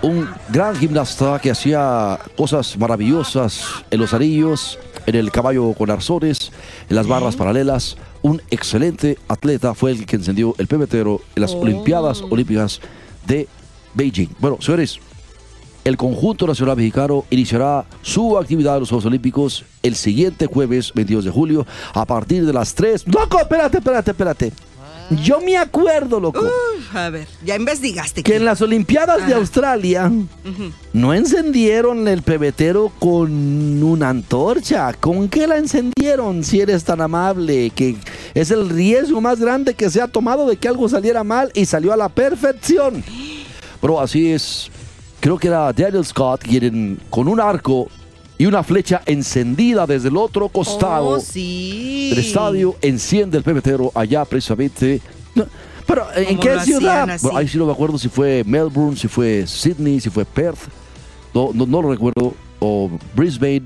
un 0.02 0.30
gran 0.50 0.76
gimnasta 0.76 1.40
que 1.40 1.52
hacía 1.52 2.20
cosas 2.36 2.78
maravillosas 2.78 3.64
en 3.92 4.00
los 4.00 4.14
anillos, 4.14 4.78
en 5.06 5.16
el 5.16 5.32
caballo 5.32 5.74
con 5.74 5.90
arzones, 5.92 6.52
en 6.90 6.96
las 6.96 7.08
barras 7.08 7.36
paralelas. 7.36 7.98
Un 8.24 8.42
excelente 8.50 9.18
atleta 9.28 9.74
fue 9.74 9.92
el 9.92 10.06
que 10.06 10.16
encendió 10.18 10.56
el 10.58 10.68
pebetero 10.68 11.22
en 11.36 11.42
las 11.42 11.52
Oh. 11.54 11.60
Olimpiadas 11.62 12.22
Olímpicas 12.22 12.82
de 13.26 13.48
Beijing. 13.94 14.30
Bueno, 14.40 14.58
señores, 14.60 15.00
el 15.88 15.96
conjunto 15.98 16.46
nacional 16.46 16.76
mexicano 16.76 17.24
iniciará 17.30 17.86
su 18.02 18.38
actividad 18.38 18.76
en 18.76 18.82
los 18.82 18.90
Juegos 18.90 19.06
Olímpicos 19.06 19.64
el 19.84 19.96
siguiente 19.96 20.46
jueves 20.48 20.92
22 20.94 21.24
de 21.26 21.32
julio 21.32 21.66
a 21.94 22.06
partir 22.06 22.46
de 22.46 22.52
las 22.52 22.74
3. 22.76 23.08
Loco, 23.08 23.40
espérate, 23.40 23.78
espérate, 23.78 24.12
espérate. 24.12 24.52
Yo 25.24 25.40
me 25.40 25.56
acuerdo, 25.56 26.20
loco, 26.20 26.42
Uf, 26.42 26.94
a 26.94 27.10
ver, 27.10 27.30
ya 27.46 27.56
investigaste. 27.56 28.24
que 28.24 28.36
en 28.36 28.44
las 28.44 28.62
Olimpiadas 28.62 29.26
de. 29.26 29.34
Australia 29.36 30.12
no 30.92 31.14
encendieron 31.14 32.06
el 32.10 32.22
pebetero 32.24 32.92
con 33.00 33.82
una 33.82 34.10
antorcha. 34.10 34.92
¿Con 34.92 35.30
qué 35.30 35.48
la 35.48 35.58
encendieron 35.58 36.44
si 36.44 36.60
eres 36.60 36.84
tan 36.84 37.00
amable? 37.00 37.70
Que 37.70 37.96
es 38.34 38.52
el 38.52 38.68
riesgo 38.70 39.22
más 39.22 39.40
grande 39.40 39.76
que 39.76 39.90
se 39.90 40.02
ha 40.02 40.10
tomado 40.10 40.46
de 40.46 40.58
que 40.58 40.68
algo 40.68 40.90
saliera 40.90 41.24
mal 41.24 41.50
y 41.54 41.66
salió 41.66 41.94
a 41.94 41.98
la 41.98 42.10
perfección. 42.10 43.02
Pero 43.80 44.02
así 44.02 44.32
es, 44.34 44.70
creo 45.20 45.38
que 45.38 45.48
era 45.48 45.72
Daniel 45.74 46.06
Scott 46.06 46.42
quien 46.42 47.00
con 47.10 47.28
un 47.28 47.40
arco 47.40 47.88
y 48.38 48.46
una 48.46 48.62
flecha 48.64 49.02
encendida 49.06 49.88
desde 49.88 50.10
el 50.10 50.18
otro 50.18 50.48
costado 50.50 51.10
Oh, 51.10 51.20
sí. 51.20 52.10
del 52.12 52.20
estadio 52.20 52.76
enciende 52.82 53.38
el 53.38 53.44
pebetero 53.44 53.92
allá 53.96 54.26
precisamente. 54.26 55.02
Pero 55.88 56.06
¿en 56.16 56.38
qué 56.40 56.60
ciudad? 56.60 57.18
Bueno, 57.22 57.38
ahí 57.38 57.48
sí 57.48 57.58
no 57.58 57.66
me 57.66 57.72
acuerdo 57.72 57.98
si 57.98 58.10
fue 58.10 58.44
Melbourne, 58.46 58.98
si 58.98 59.08
fue 59.08 59.46
Sydney, 59.48 60.00
si 60.02 60.10
fue 60.10 60.26
Perth. 60.26 60.60
No, 61.34 61.52
no, 61.54 61.66
no 61.66 61.82
lo 61.82 61.90
recuerdo. 61.92 62.34
O 62.60 62.90
Brisbane. 63.16 63.64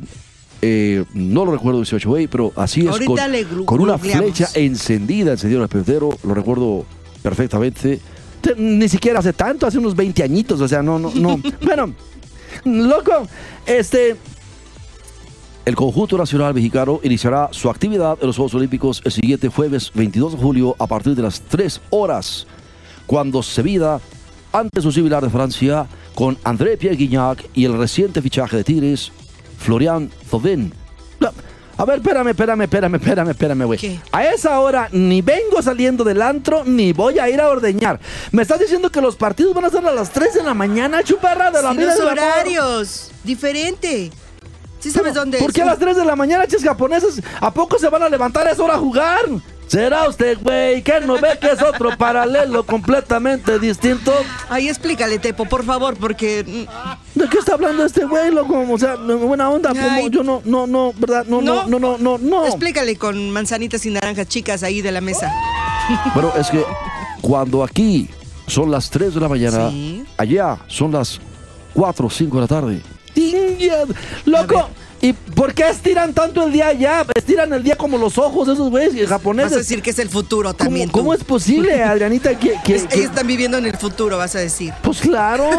eh, 0.61 1.03
no 1.13 1.45
lo 1.45 1.53
recuerdo 1.53 1.79
18 1.79 2.07
güey, 2.09 2.27
pero 2.27 2.51
así 2.55 2.81
es 2.81 2.87
Ahorita 2.89 3.27
con, 3.65 3.81
una 3.81 3.97
flecha 3.97 4.47
encendida 4.53 5.31
encendida 5.31 5.63
el 5.63 5.69
pebetero. 5.69 6.09
Lo 6.23 6.33
recuerdo 6.33 6.85
perfectamente. 7.23 7.99
Ni 8.57 8.89
siquiera 8.89 9.19
hace 9.19 9.33
tanto, 9.33 9.67
hace 9.67 9.77
unos 9.77 9.95
20 9.95 10.23
añitos, 10.23 10.59
o 10.61 10.67
sea, 10.67 10.81
no, 10.81 10.97
no, 10.97 11.11
no. 11.13 11.39
bueno, 11.61 11.93
loco, 12.65 13.27
este, 13.65 14.15
El 15.65 15.75
conjunto 15.75 16.17
nacional 16.17 16.53
mexicano 16.53 16.99
iniciará 17.03 17.49
su 17.51 17.69
actividad 17.69 18.17
en 18.19 18.27
los 18.27 18.35
Juegos 18.35 18.55
Olímpicos 18.55 19.01
el 19.05 19.11
siguiente 19.11 19.47
jueves 19.47 19.91
22 19.93 20.33
de 20.33 20.37
julio 20.39 20.75
a 20.79 20.87
partir 20.87 21.15
de 21.15 21.21
las 21.21 21.41
3 21.41 21.81
horas, 21.91 22.47
cuando 23.05 23.43
se 23.43 23.61
vida 23.61 24.01
ante 24.51 24.81
su 24.81 24.91
similar 24.91 25.23
de 25.23 25.29
Francia 25.29 25.87
con 26.15 26.37
André 26.43 26.77
Pierre 26.77 26.97
Guignac 26.97 27.45
y 27.53 27.65
el 27.65 27.77
reciente 27.77 28.21
fichaje 28.21 28.57
de 28.57 28.63
Tigres, 28.63 29.11
Florian 29.57 30.09
Thauvin. 30.29 30.80
A 31.81 31.85
ver, 31.85 31.97
espérame, 31.97 32.27
espérame, 32.29 32.61
espérame, 32.61 32.95
espérame, 32.95 33.29
espérame, 33.31 33.65
güey. 33.65 33.99
A 34.11 34.23
esa 34.25 34.59
hora 34.59 34.87
ni 34.91 35.23
vengo 35.23 35.63
saliendo 35.63 36.03
del 36.03 36.21
antro 36.21 36.63
ni 36.63 36.93
voy 36.93 37.17
a 37.17 37.27
ir 37.27 37.41
a 37.41 37.49
ordeñar. 37.49 37.99
¿Me 38.31 38.43
estás 38.43 38.59
diciendo 38.59 38.91
que 38.91 39.01
los 39.01 39.15
partidos 39.15 39.55
van 39.55 39.65
a 39.65 39.69
ser 39.71 39.83
a 39.87 39.91
las 39.91 40.11
3 40.11 40.35
de 40.35 40.43
la 40.43 40.53
mañana, 40.53 41.01
chuparra 41.01 41.49
de 41.49 41.63
la 41.63 41.71
Sí, 41.71 41.77
vida 41.77 41.95
los 41.95 42.11
horarios. 42.11 43.11
Diferente. 43.23 44.11
¿Sí 44.79 44.91
sabes 44.91 45.15
dónde 45.15 45.39
¿Por 45.39 45.49
es? 45.49 45.55
qué 45.55 45.63
a 45.63 45.65
las 45.65 45.79
3 45.79 45.95
de 45.97 46.05
la 46.05 46.15
mañana, 46.15 46.45
ches 46.45 46.63
japoneses? 46.63 47.19
¿A 47.39 47.51
poco 47.51 47.79
se 47.79 47.89
van 47.89 48.03
a 48.03 48.09
levantar 48.09 48.47
a 48.47 48.51
esa 48.51 48.61
hora 48.63 48.75
a 48.75 48.77
jugar? 48.79 49.21
¿Será 49.71 50.09
usted, 50.09 50.37
güey, 50.41 50.81
que 50.81 50.99
no 50.99 51.13
ve 51.13 51.29
que 51.39 51.47
es 51.51 51.61
otro 51.61 51.97
paralelo 51.97 52.65
completamente 52.65 53.57
distinto? 53.57 54.11
Ahí 54.49 54.67
explícale, 54.67 55.17
Tepo, 55.17 55.45
por 55.45 55.63
favor, 55.63 55.95
porque... 55.95 56.43
mm, 56.45 57.17
¿De 57.17 57.29
qué 57.29 57.37
está 57.37 57.53
hablando 57.53 57.85
este 57.85 58.03
güey, 58.03 58.31
loco? 58.31 58.65
O 58.69 58.77
sea, 58.77 58.95
buena 58.95 59.49
onda, 59.49 59.69
como 59.69 60.09
yo 60.09 60.23
no, 60.25 60.41
no, 60.43 60.67
no, 60.67 60.91
¿verdad? 60.97 61.23
No, 61.25 61.41
no, 61.41 61.65
no, 61.67 61.79
no, 61.79 61.97
no, 61.97 62.17
no. 62.17 62.45
Explícale 62.47 62.97
con 62.97 63.31
manzanitas 63.31 63.85
y 63.85 63.91
naranjas 63.91 64.27
chicas 64.27 64.61
ahí 64.63 64.81
de 64.81 64.91
la 64.91 64.99
mesa. 64.99 65.31
Bueno, 66.13 66.33
es 66.37 66.49
que 66.49 66.63
cuando 67.21 67.63
aquí 67.63 68.09
son 68.47 68.71
las 68.71 68.89
3 68.89 69.13
de 69.15 69.21
la 69.21 69.29
mañana, 69.29 69.69
Sí. 69.69 70.03
allá 70.17 70.57
son 70.67 70.91
las 70.91 71.21
4 71.73 72.07
o 72.07 72.09
5 72.09 72.35
de 72.35 72.41
la 72.41 72.47
tarde. 72.47 72.81
Loco, 74.25 74.69
¿y 75.01 75.13
por 75.13 75.53
qué 75.53 75.69
estiran 75.69 76.13
tanto 76.13 76.43
el 76.45 76.51
día 76.53 76.67
allá? 76.67 77.05
Estiran 77.15 77.51
el 77.53 77.63
día 77.63 77.75
como 77.75 77.97
los 77.97 78.17
ojos 78.17 78.47
de 78.47 78.53
esos 78.53 78.69
güeyes 78.69 79.03
Vas 79.03 79.11
a 79.11 79.17
japoneses. 79.17 79.57
decir 79.57 79.81
que 79.81 79.89
es 79.91 79.99
el 79.99 80.09
futuro 80.09 80.49
¿Cómo, 80.49 80.57
también. 80.57 80.89
cómo 80.89 81.13
es 81.13 81.23
posible, 81.23 81.83
Adrianita, 81.83 82.37
que, 82.37 82.55
que- 82.63 82.75
Es- 82.75 82.83
que- 82.85 82.95
Ellos 82.99 83.09
están 83.09 83.27
viviendo 83.27 83.57
en 83.57 83.65
el 83.65 83.77
futuro, 83.77 84.17
vas 84.17 84.35
a 84.35 84.39
decir. 84.39 84.73
Pues 84.81 85.01
claro. 85.01 85.49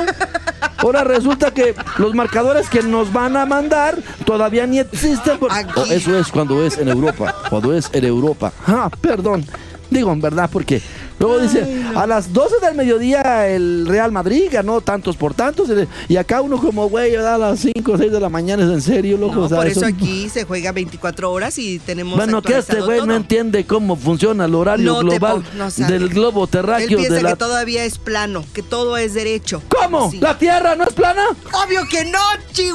Ahora 0.78 1.04
resulta 1.04 1.52
que 1.52 1.74
los 1.98 2.14
marcadores 2.14 2.68
que 2.68 2.82
nos 2.82 3.12
van 3.12 3.36
a 3.36 3.46
mandar 3.46 3.98
todavía 4.24 4.66
ni 4.66 4.78
existen. 4.78 5.38
por- 5.38 5.52
Aquí. 5.52 5.72
O 5.80 5.84
eso 5.86 6.18
es 6.18 6.28
cuando 6.28 6.64
es 6.64 6.78
en 6.78 6.88
Europa, 6.88 7.34
cuando 7.50 7.74
es 7.74 7.88
en 7.92 8.04
Europa. 8.04 8.52
Ah, 8.66 8.90
perdón. 9.00 9.44
Digo, 9.90 10.10
en 10.12 10.20
verdad, 10.22 10.48
porque 10.50 10.80
luego 11.22 11.38
dice, 11.40 11.82
a 11.94 12.06
las 12.06 12.32
12 12.32 12.56
del 12.60 12.74
mediodía 12.74 13.48
el 13.48 13.86
Real 13.86 14.12
Madrid 14.12 14.44
ganó 14.50 14.80
tantos 14.80 15.16
por 15.16 15.34
tantos. 15.34 15.68
Y 16.08 16.16
acá 16.16 16.40
uno 16.40 16.58
como, 16.58 16.88
güey, 16.88 17.14
a 17.16 17.38
las 17.38 17.60
5 17.60 17.92
o 17.92 17.98
6 17.98 18.12
de 18.12 18.20
la 18.20 18.28
mañana, 18.28 18.64
¿es 18.64 18.70
en 18.70 18.82
serio, 18.82 19.16
loco? 19.16 19.34
No, 19.36 19.42
O 19.44 19.48
sea, 19.48 19.58
por 19.58 19.66
eso 19.66 19.80
eso- 19.80 19.88
aquí 19.94 20.28
se 20.28 20.44
juega 20.44 20.72
24 20.72 21.30
horas 21.32 21.58
y 21.58 21.78
tenemos 21.78 22.16
Bueno, 22.16 22.42
que 22.42 22.58
este 22.58 22.80
güey 22.80 23.04
no 23.06 23.14
entiende 23.14 23.64
cómo 23.66 23.96
funciona 23.96 24.44
el 24.44 24.54
horario 24.54 24.92
No 24.92 25.00
global 25.00 25.42
no 25.56 25.70
del 25.70 26.08
globo 26.08 26.44
Él 26.44 26.50
terráqueo 26.50 26.98
piensa 26.98 27.14
de 27.14 27.22
la... 27.22 27.30
que 27.30 27.36
todavía 27.36 27.84
es 27.84 27.98
plano, 27.98 28.44
que 28.52 28.62
todo 28.62 28.96
es 28.96 29.14
derecho. 29.14 29.62
¿Cómo? 29.68 30.10
Sí. 30.10 30.18
¿La 30.20 30.38
Tierra 30.38 30.74
no 30.76 30.84
es 30.84 30.92
plana? 30.92 31.22
Obvio 31.64 31.82
que 31.88 32.04
no, 32.04 32.18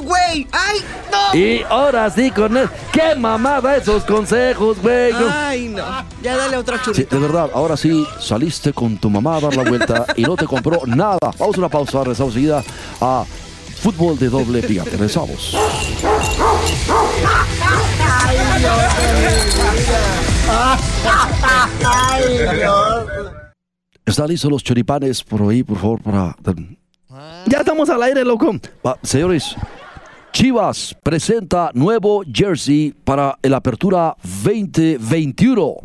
güey. 0.04 0.48
¡Ay, 0.52 0.80
no! 1.12 1.38
Y 1.38 1.62
ahora 1.70 2.10
sí 2.10 2.32
con 2.32 2.56
él. 2.58 2.70
¡Qué 2.92 3.16
mamada 3.16 3.76
esos 3.76 4.04
consejos, 4.04 4.78
güey! 4.82 5.12
Ay, 5.30 5.68
no. 5.70 5.84
Ya 6.24 6.36
dale 6.38 6.58
otro 6.58 6.78
Sí, 6.78 6.84
churrito. 6.86 7.16
de 7.16 7.22
verdad, 7.22 7.50
ahora 7.54 7.78
sí 7.78 8.06
saliste 8.38 8.72
con 8.72 8.98
tu 8.98 9.10
mamá 9.10 9.38
a 9.38 9.40
dar 9.40 9.56
la 9.56 9.64
vuelta 9.64 10.06
y 10.16 10.22
no 10.22 10.36
te 10.36 10.46
compró 10.46 10.86
nada. 10.86 11.18
Vamos 11.40 11.56
a 11.56 11.60
una 11.60 11.70
pausa, 11.70 12.04
regresamos 12.04 12.36
enseguida 12.36 12.64
a 13.02 13.26
Fútbol 13.82 14.20
de 14.20 14.30
Doble 14.30 14.62
Picante. 14.62 14.92
Regresamos. 14.92 15.58
¿Están 24.06 24.28
listos 24.28 24.52
los 24.52 24.64
choripanes 24.64 25.24
por 25.24 25.42
ahí, 25.50 25.64
por 25.64 25.80
favor, 25.80 26.02
para... 26.04 26.36
Ya 27.48 27.58
estamos 27.60 27.90
al 27.90 28.04
aire, 28.04 28.24
loco. 28.24 28.56
Señores, 29.02 29.56
Chivas 30.32 30.96
presenta 31.02 31.72
nuevo 31.74 32.22
jersey 32.32 32.94
para 33.04 33.40
el 33.42 33.56
Apertura 33.56 34.16
2021. 34.46 35.78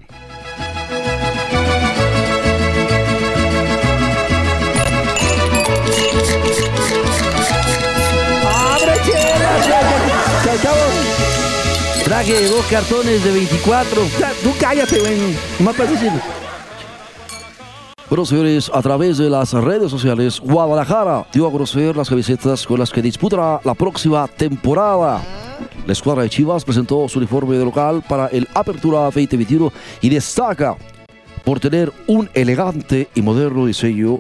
Traje 12.13 12.47
dos 12.47 12.67
cartones 12.67 13.25
de 13.25 13.33
24. 13.33 14.03
Ya, 14.21 14.33
Tú 14.43 14.51
cállate, 14.61 15.01
güey. 15.01 15.35
Más 15.61 15.75
para 15.75 15.91
decir. 15.91 16.13
Bueno, 18.11 18.27
señores, 18.27 18.71
a 18.75 18.83
través 18.83 19.17
de 19.17 19.31
las 19.31 19.55
redes 19.55 19.91
sociales, 19.91 20.39
Guadalajara 20.39 21.27
dio 21.33 21.47
a 21.47 21.51
conocer 21.51 21.97
las 21.97 22.11
camisetas 22.11 22.67
con 22.67 22.79
las 22.79 22.91
que 22.91 23.01
disputará 23.01 23.63
la 23.65 23.73
próxima 23.73 24.29
temporada. 24.29 25.23
La 25.87 25.93
escuadra 25.95 26.25
de 26.25 26.29
Chivas 26.29 26.67
presentó 26.67 27.09
su 27.09 27.19
uniforme 27.19 27.57
de 27.57 27.65
local 27.65 28.05
para 28.07 28.27
el 28.27 28.47
Apertura 28.53 29.05
2021 29.05 29.73
y 30.03 30.11
destaca 30.11 30.77
por 31.45 31.61
tener 31.61 31.91
un 32.09 32.29
elegante 32.35 33.09
y 33.15 33.23
moderno 33.23 33.65
diseño, 33.65 34.19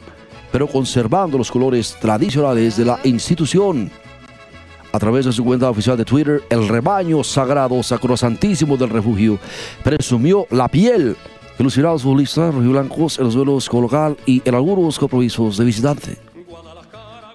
pero 0.50 0.66
conservando 0.66 1.36
los 1.36 1.50
colores 1.50 1.94
tradicionales 2.00 2.78
de 2.78 2.86
la 2.86 2.98
institución. 3.04 3.90
A 4.92 4.98
través 4.98 5.24
de 5.24 5.32
su 5.32 5.44
cuenta 5.44 5.70
oficial 5.70 5.96
de 5.96 6.04
Twitter, 6.04 6.42
el 6.50 6.68
rebaño 6.68 7.24
sagrado 7.24 7.82
sacrosantísimo 7.82 8.76
del 8.76 8.90
refugio 8.90 9.38
presumió 9.82 10.46
la 10.50 10.68
piel 10.68 11.16
que 11.56 11.64
lucirán 11.64 11.92
los 11.92 12.02
futbolistas 12.02 12.54
rojiblancos 12.54 13.18
en 13.18 13.24
los 13.24 13.34
duelos 13.34 13.68
con 13.68 13.82
local 13.82 14.16
y 14.26 14.42
en 14.44 14.54
algunos 14.54 14.98
compromisos 14.98 15.56
de 15.56 15.64
visitante. 15.64 16.18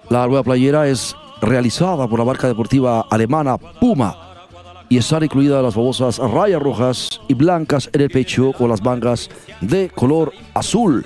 La 0.10 0.26
nueva 0.28 0.44
playera 0.44 0.88
es 0.88 1.16
realizada 1.42 2.08
por 2.08 2.20
la 2.20 2.26
marca 2.26 2.48
deportiva 2.48 3.06
alemana 3.10 3.58
Puma 3.58 4.16
y 4.90 4.98
están 4.98 5.24
incluidas 5.24 5.62
las 5.62 5.74
famosas 5.74 6.18
rayas 6.18 6.62
rojas 6.62 7.22
y 7.28 7.34
blancas 7.34 7.90
en 7.92 8.02
el 8.02 8.10
pecho 8.10 8.54
con 8.54 8.70
las 8.70 8.82
mangas 8.82 9.30
de 9.62 9.90
color 9.90 10.32
azul. 10.54 11.06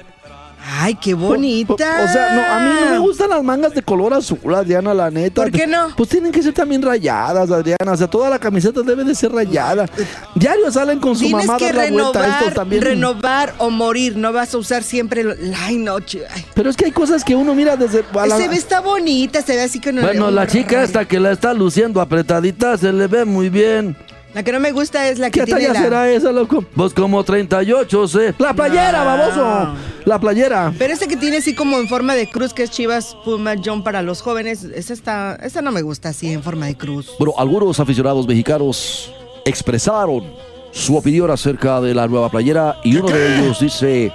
Ay, 0.63 0.95
qué 0.95 1.13
bonita. 1.13 1.73
O 1.73 1.77
sea, 2.11 2.35
no, 2.35 2.41
a 2.55 2.59
mí 2.59 2.79
no 2.85 2.91
me 2.91 2.97
gustan 2.99 3.29
las 3.29 3.43
mangas 3.43 3.73
de 3.73 3.81
color 3.81 4.13
azul, 4.13 4.39
Adriana, 4.53 4.93
la 4.93 5.09
neta. 5.09 5.41
¿Por 5.41 5.51
qué 5.51 5.65
no? 5.65 5.89
Pues 5.97 6.09
tienen 6.09 6.31
que 6.31 6.41
ser 6.43 6.53
también 6.53 6.81
rayadas, 6.81 7.49
Adriana. 7.49 7.91
O 7.91 7.97
sea, 7.97 8.07
toda 8.07 8.29
la 8.29 8.37
camiseta 8.37 8.81
debe 8.81 9.03
de 9.03 9.15
ser 9.15 9.31
rayada. 9.31 9.87
Diario 10.35 10.71
salen 10.71 10.99
con 10.99 11.15
su 11.15 11.27
mamá 11.29 11.57
que 11.57 11.65
dar 11.65 11.75
la 11.75 11.91
vuelta. 11.91 12.21
renovar, 12.21 12.39
Estos 12.39 12.53
también. 12.53 12.81
renovar 12.83 13.53
o 13.57 13.69
morir. 13.69 14.15
No 14.17 14.31
vas 14.31 14.53
a 14.53 14.57
usar 14.59 14.83
siempre. 14.83 15.23
lo- 15.23 15.33
Ay, 15.63 15.77
no. 15.77 15.95
ay. 15.97 16.45
Pero 16.53 16.69
es 16.69 16.77
que 16.77 16.85
hay 16.85 16.91
cosas 16.91 17.23
que 17.23 17.35
uno 17.35 17.55
mira 17.55 17.75
desde. 17.75 18.03
la- 18.13 18.37
Se 18.37 18.47
ve, 18.47 18.55
está 18.55 18.81
bonita, 18.81 19.41
se 19.41 19.55
ve 19.55 19.63
así 19.63 19.79
con 19.81 19.99
Bueno, 19.99 20.29
la 20.29 20.45
chica 20.47 20.83
esta 20.83 21.05
que 21.07 21.19
la 21.19 21.31
está 21.31 21.53
luciendo 21.53 22.01
apretadita 22.01 22.77
se 22.77 22.93
le 22.93 23.07
ve 23.07 23.25
muy 23.25 23.49
bien. 23.49 23.95
La 24.33 24.43
que 24.43 24.51
no 24.53 24.59
me 24.61 24.71
gusta 24.71 25.09
es 25.09 25.19
la 25.19 25.29
que 25.29 25.41
¿Qué 25.41 25.45
tiene 25.45 25.61
talla 25.67 25.73
la... 25.73 25.79
será 25.81 26.09
esa, 26.09 26.31
loco? 26.31 26.63
Pues 26.75 26.93
como 26.93 27.21
38, 27.23 28.07
sé. 28.07 28.33
La 28.37 28.53
playera, 28.53 28.99
No. 28.99 29.05
baboso. 29.05 29.73
La 30.05 30.19
playera. 30.19 30.73
Pero 30.77 30.93
ese 30.93 31.07
que 31.07 31.17
tiene 31.17 31.37
así 31.37 31.53
como 31.53 31.77
en 31.77 31.87
forma 31.89 32.15
de 32.15 32.29
cruz, 32.29 32.53
que 32.53 32.63
es 32.63 32.71
Chivas 32.71 33.15
Puma 33.25 33.55
John 33.63 33.83
para 33.83 34.01
los 34.01 34.21
jóvenes, 34.21 34.63
esa 34.63 34.93
está, 34.93 35.35
esa 35.43 35.61
no 35.61 35.71
me 35.73 35.81
gusta 35.81 36.09
así 36.09 36.31
en 36.31 36.41
forma 36.41 36.65
de 36.67 36.75
cruz. 36.77 37.11
Bueno, 37.19 37.33
algunos 37.37 37.79
aficionados 37.79 38.25
mexicanos 38.25 39.11
expresaron 39.45 40.23
su 40.71 40.95
opinión 40.95 41.29
acerca 41.29 41.81
de 41.81 41.93
la 41.93 42.07
nueva 42.07 42.29
playera 42.29 42.77
y 42.85 42.95
uno 42.95 43.09
de 43.09 43.39
ellos 43.39 43.59
dice, 43.59 44.13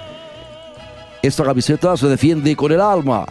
esta 1.21 1.43
camiseta 1.43 1.95
se 1.95 2.07
defiende 2.07 2.55
con 2.55 2.71
el 2.71 2.81
alma 2.81 3.25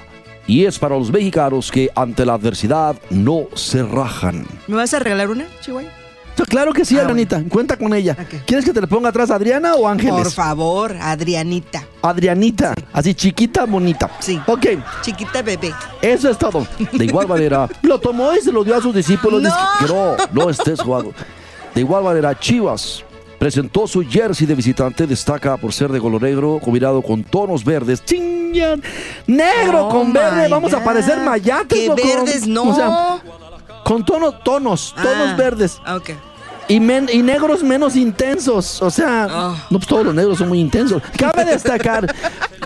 y 0.47 0.65
es 0.65 0.79
para 0.79 0.97
los 0.97 1.11
mexicanos 1.11 1.73
que 1.73 1.91
ante 1.97 2.25
la 2.25 2.35
adversidad 2.35 2.95
no 3.11 3.47
se 3.55 3.83
rajan. 3.83 4.47
¿Me 4.69 4.77
vas 4.77 4.95
a 4.95 5.01
regalar 5.01 5.31
una, 5.31 5.47
Chihuahua? 5.61 5.91
Claro 6.45 6.73
que 6.73 6.85
sí, 6.85 6.97
Ah, 6.99 7.03
Adrianita. 7.03 7.43
Cuenta 7.49 7.77
con 7.77 7.95
ella. 7.95 8.17
Ok. 8.21 8.43
¿Quieres 8.47 8.65
que 8.65 8.73
te 8.73 8.81
le 8.81 8.87
ponga 8.87 9.09
atrás 9.09 9.31
Adriana 9.31 9.75
o 9.75 9.89
Ángeles? 9.89 10.13
Por 10.15 10.31
favor, 10.31 10.97
Adrianita. 11.01 11.85
Adrianita. 12.03 12.75
Así 12.93 13.15
chiquita, 13.15 13.65
bonita. 13.65 14.11
Sí. 14.21 14.41
Ok, 14.47 14.67
Chiquita 15.03 15.43
bebé. 15.43 15.73
eso 16.03 16.31
es 16.31 16.39
todo. 16.39 16.67
De 16.93 17.05
igual 17.05 17.27
manera, 17.29 17.69
Lo 17.83 17.99
tomó 17.99 18.35
y 18.35 18.41
se 18.41 18.53
lo 18.53 18.63
dio 18.65 18.77
a 18.77 18.81
sus 18.83 18.95
discípulos. 18.95 19.43
No. 19.43 19.51
no, 19.89 20.17
no 20.33 20.51
estés 20.51 20.81
jugando. 20.81 21.13
De 21.75 21.81
igual 21.81 22.05
manera, 22.05 22.39
Chivas 22.39 23.03
presentó 23.39 23.87
su 23.87 24.03
jersey 24.03 24.47
de 24.47 24.55
visitante, 24.55 25.07
destaca 25.07 25.57
por 25.59 25.73
ser 25.73 25.91
de 25.93 26.01
color 26.01 26.23
negro 26.23 26.59
combinado 26.63 27.03
con 27.03 27.23
tonos 27.23 27.65
verdes. 27.65 28.03
Chingan. 28.05 28.83
Negro 29.27 29.87
Oh 29.87 29.89
con 29.91 30.13
verde. 30.13 30.49
Vamos 30.49 30.73
a 30.73 30.83
parecer 30.83 31.19
mayates, 31.19 31.79
Que 31.79 31.87
loco. 31.89 32.01
verdes 32.03 32.47
no. 32.47 32.63
O 32.63 32.75
sea, 32.75 33.23
con 33.85 34.05
tonos, 34.05 34.43
tonos, 34.43 34.95
tonos 34.97 35.29
Ah, 35.31 35.35
verdes. 35.37 35.79
Ok. 35.95 36.11
Y, 36.69 36.81
men- 36.81 37.09
y 37.13 37.23
negros 37.23 37.63
menos 37.63 37.95
intensos. 37.97 38.83
O 38.83 38.91
sea, 38.91 39.29
Ah. 39.31 39.67
no, 39.71 39.79
pues 39.79 39.87
todos 39.89 40.05
los 40.05 40.15
negros 40.15 40.39
son 40.39 40.49
muy 40.49 40.59
intensos. 40.61 41.03
Cabe 41.17 41.45
destacar 41.45 42.13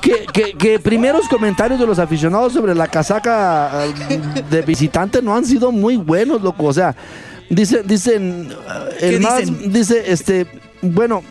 que, 0.01 0.25
que- 0.33 0.55
que 0.55 0.79
primeros 0.79 1.29
comentarios 1.29 1.79
de 1.79 1.87
los 1.87 1.99
aficionados 1.99 2.53
sobre 2.55 2.75
la 2.75 2.87
casaca 2.89 3.85
eh, 3.87 4.21
de 4.51 4.63
visitante 4.63 5.21
no 5.21 5.35
han 5.37 5.45
sido 5.45 5.71
muy 5.71 5.97
buenos, 5.97 6.41
loco. 6.41 6.65
O 6.65 6.73
sea, 6.73 6.95
dicen, 7.51 7.87
dicen, 7.87 8.49
el 9.01 9.11
¿Qué 9.19 9.21
más, 9.21 9.39
dicen? 9.41 9.73
dice, 9.73 10.03
este, 10.13 10.47
bueno, 10.81 11.23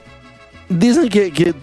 dicen 0.70 1.10
que, 1.10 1.32
que, 1.32 1.56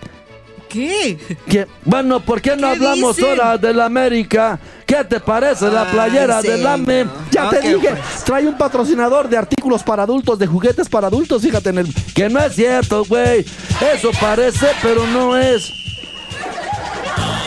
¿Qué? 0.69 1.19
que, 1.49 1.67
bueno, 1.85 2.19
¿por 2.21 2.41
qué 2.41 2.51
no 2.57 2.67
¿Qué 2.69 2.75
hablamos 2.75 3.17
dicen? 3.17 3.31
ahora 3.41 3.57
del 3.59 3.81
América? 3.81 4.59
¿Qué 4.87 5.03
te 5.03 5.19
parece 5.19 5.69
la 5.69 5.83
Ay, 5.83 5.89
playera 5.93 6.41
del 6.41 6.59
señor. 6.59 6.73
AME? 6.73 7.07
Ya 7.33 7.49
te 7.51 7.61
dije, 7.61 7.89
pues. 7.89 8.25
trae 8.25 8.47
un 8.47 8.57
patrocinador 8.57 9.29
de 9.29 9.37
artículos 9.37 9.83
para 9.83 10.05
adultos, 10.05 10.39
de 10.39 10.47
juguetes 10.47 10.89
para 10.89 11.09
adultos, 11.09 11.43
fíjate 11.43 11.71
en 11.71 11.79
el... 11.79 11.95
Que 12.15 12.29
no 12.29 12.39
es 12.39 12.55
cierto, 12.55 13.05
güey. 13.05 13.45
Eso 13.93 14.11
parece, 14.21 14.69
pero 14.83 15.05
no 15.09 15.37
es. 15.37 15.73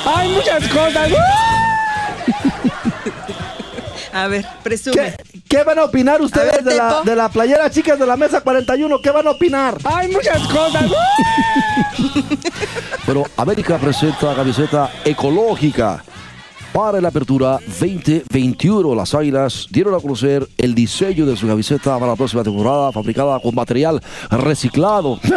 Hay 0.05 0.27
muchas 0.29 0.67
cosas. 0.67 1.11
A 4.11 4.27
ver, 4.27 4.45
presume. 4.61 4.95
¿Qué, 4.95 5.15
qué 5.47 5.63
van 5.63 5.79
a 5.79 5.85
opinar 5.85 6.21
ustedes 6.21 6.51
ver, 6.51 6.63
de, 6.63 6.75
la, 6.75 7.01
de 7.05 7.15
la 7.15 7.29
playera, 7.29 7.69
chicas 7.69 7.97
de 7.97 8.05
la 8.05 8.17
mesa 8.17 8.41
41? 8.41 8.99
¿Qué 9.01 9.11
van 9.11 9.27
a 9.27 9.31
opinar? 9.31 9.77
Hay 9.85 10.09
muchas 10.09 10.45
cosas. 10.47 10.85
Pero 13.05 13.23
América 13.37 13.77
presenta 13.77 14.35
camiseta 14.35 14.91
ecológica 15.05 16.03
para 16.79 17.01
la 17.01 17.09
apertura 17.09 17.59
2021. 17.67 18.95
Las 18.95 19.13
Águilas 19.13 19.67
dieron 19.69 19.93
a 19.95 19.99
conocer 19.99 20.47
el 20.57 20.73
diseño 20.73 21.25
de 21.25 21.35
su 21.35 21.45
camiseta 21.45 21.95
para 21.99 22.11
la 22.11 22.15
próxima 22.15 22.41
temporada, 22.41 22.93
fabricada 22.93 23.37
con 23.41 23.53
material 23.53 24.01
reciclado. 24.31 25.19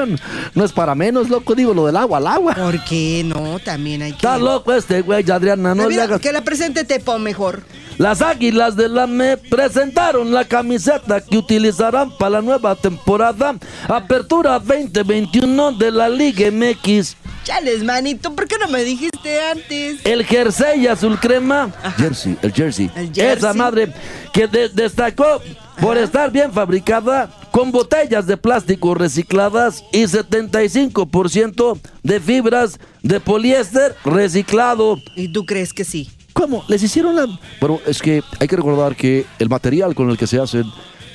No 0.54 0.64
es 0.64 0.72
para 0.72 0.94
menos, 0.94 1.30
loco, 1.30 1.54
digo, 1.54 1.72
lo 1.72 1.86
del 1.86 1.96
agua, 1.96 2.18
al 2.18 2.26
agua. 2.26 2.54
¿Por 2.54 2.84
qué 2.84 3.22
no? 3.24 3.58
También 3.58 4.02
hay 4.02 4.10
que... 4.10 4.16
Está 4.16 4.38
loco 4.38 4.72
este 4.72 5.00
güey, 5.02 5.28
Adriana, 5.30 5.74
no 5.74 5.84
le 5.84 5.88
Mira, 5.88 6.04
hagas... 6.04 6.20
Que 6.20 6.32
la 6.32 6.42
presente 6.42 6.84
Tepo 6.84 7.18
mejor. 7.18 7.62
Las 7.98 8.22
Águilas 8.22 8.76
de 8.76 8.88
la 8.88 9.06
ME 9.06 9.36
presentaron 9.36 10.32
la 10.32 10.44
camiseta 10.44 11.20
que 11.20 11.38
utilizarán 11.38 12.10
para 12.16 12.30
la 12.30 12.42
nueva 12.42 12.74
temporada 12.74 13.54
Apertura 13.88 14.58
2021 14.58 15.72
de 15.72 15.90
la 15.90 16.08
Liga 16.08 16.50
MX. 16.50 17.16
Chales, 17.44 17.82
manito, 17.82 18.34
¿por 18.34 18.46
qué 18.46 18.56
no 18.60 18.68
me 18.68 18.84
dijiste 18.84 19.40
antes? 19.40 20.00
El 20.04 20.24
jersey 20.24 20.86
azul 20.86 21.18
crema, 21.18 21.72
Jersey, 21.96 22.36
el 22.40 22.52
jersey. 22.52 22.90
El 22.94 23.06
jersey. 23.12 23.36
esa 23.36 23.52
madre 23.52 23.92
que 24.32 24.46
de- 24.46 24.68
destacó 24.68 25.40
por 25.80 25.98
estar 25.98 26.30
bien 26.30 26.52
fabricada 26.52 27.28
con 27.50 27.72
botellas 27.72 28.26
de 28.28 28.36
plástico 28.36 28.94
recicladas 28.94 29.82
y 29.92 30.04
75% 30.04 31.78
de 32.04 32.20
fibras 32.20 32.78
de 33.02 33.18
poliéster 33.18 33.96
reciclado. 34.04 34.98
¿Y 35.16 35.32
tú 35.32 35.44
crees 35.44 35.72
que 35.72 35.84
sí? 35.84 36.10
¿Cómo? 36.32 36.64
¿Les 36.68 36.82
hicieron 36.82 37.16
la...? 37.16 37.26
Bueno, 37.60 37.80
es 37.86 38.00
que 38.00 38.22
hay 38.38 38.46
que 38.48 38.56
recordar 38.56 38.94
que 38.94 39.26
el 39.40 39.48
material 39.48 39.94
con 39.94 40.08
el 40.10 40.16
que 40.16 40.26
se 40.28 40.38
hacen 40.38 40.64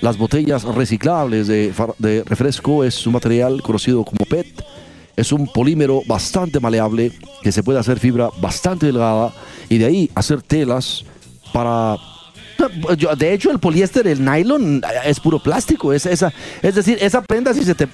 las 0.01 0.17
botellas 0.17 0.63
reciclables 0.63 1.47
de, 1.47 1.73
de 1.99 2.23
refresco 2.25 2.83
es 2.83 3.07
un 3.07 3.13
material 3.13 3.61
conocido 3.61 4.03
como 4.03 4.25
PET. 4.25 4.63
Es 5.17 5.34
un 5.34 5.47
polímero 5.47 6.03
bastante 6.08 6.60
maleable 6.62 7.12
que 7.41 7.51
se 7.51 7.63
puede 7.63 7.80
hacer 7.80 7.99
fibra 7.99 8.30
bastante 8.39 8.86
delgada 8.86 9.34
y 9.67 9.77
de 9.77 9.86
ahí 9.86 10.12
hacer 10.15 10.41
telas 10.41 11.03
para 11.51 11.97
De 13.17 13.34
hecho, 13.34 13.51
el 13.51 13.60
poliéster, 13.60 14.08
el 14.08 14.23
nylon, 14.23 14.82
es 15.03 15.19
puro 15.19 15.39
plástico. 15.39 15.91
Es, 15.91 16.06
esa, 16.06 16.32
es 16.62 16.75
decir, 16.75 16.97
esa 17.01 17.21
prenda 17.21 17.53
si 17.53 17.63
se 17.63 17.75
te 17.75 17.88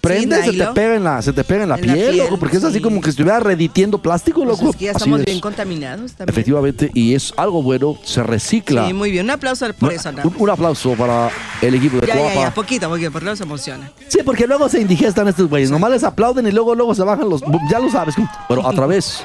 prende, 0.00 0.42
se 0.42 0.52
te 0.52 0.66
pega 0.66 0.94
en 0.96 1.04
la, 1.04 1.22
se 1.22 1.32
te 1.32 1.44
pega 1.44 1.62
en 1.64 1.68
la, 1.68 1.74
En 1.76 1.86
la 1.86 1.92
piel, 1.94 2.16
loco, 2.18 2.38
porque 2.38 2.56
es 2.56 2.64
así 2.64 2.76
sí. 2.76 2.80
como 2.82 3.00
que 3.00 3.10
estuviera 3.10 3.40
reditiendo 3.40 3.98
plástico, 3.98 4.44
Pues 4.44 4.58
loco. 4.58 4.70
es 4.70 4.76
que 4.76 4.84
ya 4.86 4.90
así 4.92 4.98
estamos 4.98 5.20
es. 5.20 5.26
bien 5.26 5.40
contaminados 5.40 6.12
también. 6.12 6.34
efectivamente 6.34 6.90
y 6.94 7.14
es 7.14 7.32
algo 7.36 7.62
bueno, 7.62 7.96
se 8.04 8.22
recicla. 8.22 8.86
Sí, 8.86 8.92
muy 8.92 9.10
bien. 9.10 9.24
Un 9.26 9.30
aplauso 9.30 9.66
por 9.74 9.92
eso, 9.92 10.10
un, 10.24 10.34
un 10.38 10.50
aplauso 10.50 10.92
para 10.94 11.30
el 11.62 11.74
equipo 11.74 11.98
de 11.98 12.06
Ya, 12.06 12.14
ya, 12.14 12.20
Coapa. 12.20 12.34
ya, 12.40 12.54
poquito, 12.54 12.88
poquito, 12.88 13.10
porque 13.12 13.24
luego 13.24 13.36
se 13.36 13.42
emociona. 13.44 13.90
Sí, 14.08 14.18
porque 14.24 14.46
luego 14.46 14.68
se 14.68 14.80
indigestan 14.80 15.28
estos 15.28 15.48
güeyes. 15.48 15.70
Nomás 15.70 15.90
les 15.90 16.04
aplauden 16.04 16.46
y 16.46 16.52
luego, 16.52 16.74
luego 16.74 16.94
se 16.94 17.02
bajan 17.02 17.28
los. 17.28 17.42
Ya 17.70 17.78
lo 17.78 17.90
sabes. 17.90 18.14
Bueno, 18.48 18.66
a 18.68 18.72
través 18.74 19.22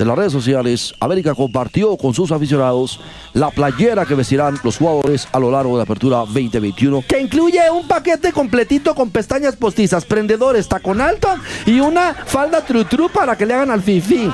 de 0.00 0.06
las 0.06 0.16
redes 0.16 0.32
sociales, 0.32 0.94
América 0.98 1.34
compartió 1.34 1.94
con 1.98 2.14
sus 2.14 2.32
aficionados 2.32 2.98
la 3.34 3.50
playera 3.50 4.06
que 4.06 4.14
vestirán 4.14 4.58
los 4.64 4.78
jugadores 4.78 5.28
a 5.30 5.38
lo 5.38 5.50
largo 5.50 5.72
de 5.72 5.76
la 5.76 5.82
apertura 5.82 6.16
2021. 6.20 7.04
Que 7.06 7.20
incluye 7.20 7.60
un 7.70 7.86
paquete 7.86 8.32
completito 8.32 8.94
con 8.94 9.10
pestañas 9.10 9.56
postizas, 9.56 10.06
prendedores, 10.06 10.68
tacón 10.68 11.02
alto 11.02 11.28
y 11.66 11.80
una 11.80 12.14
falda 12.14 12.64
tru 12.64 12.86
tru 12.86 13.10
para 13.10 13.36
que 13.36 13.44
le 13.44 13.52
hagan 13.52 13.70
al 13.72 13.82
fifi. 13.82 14.26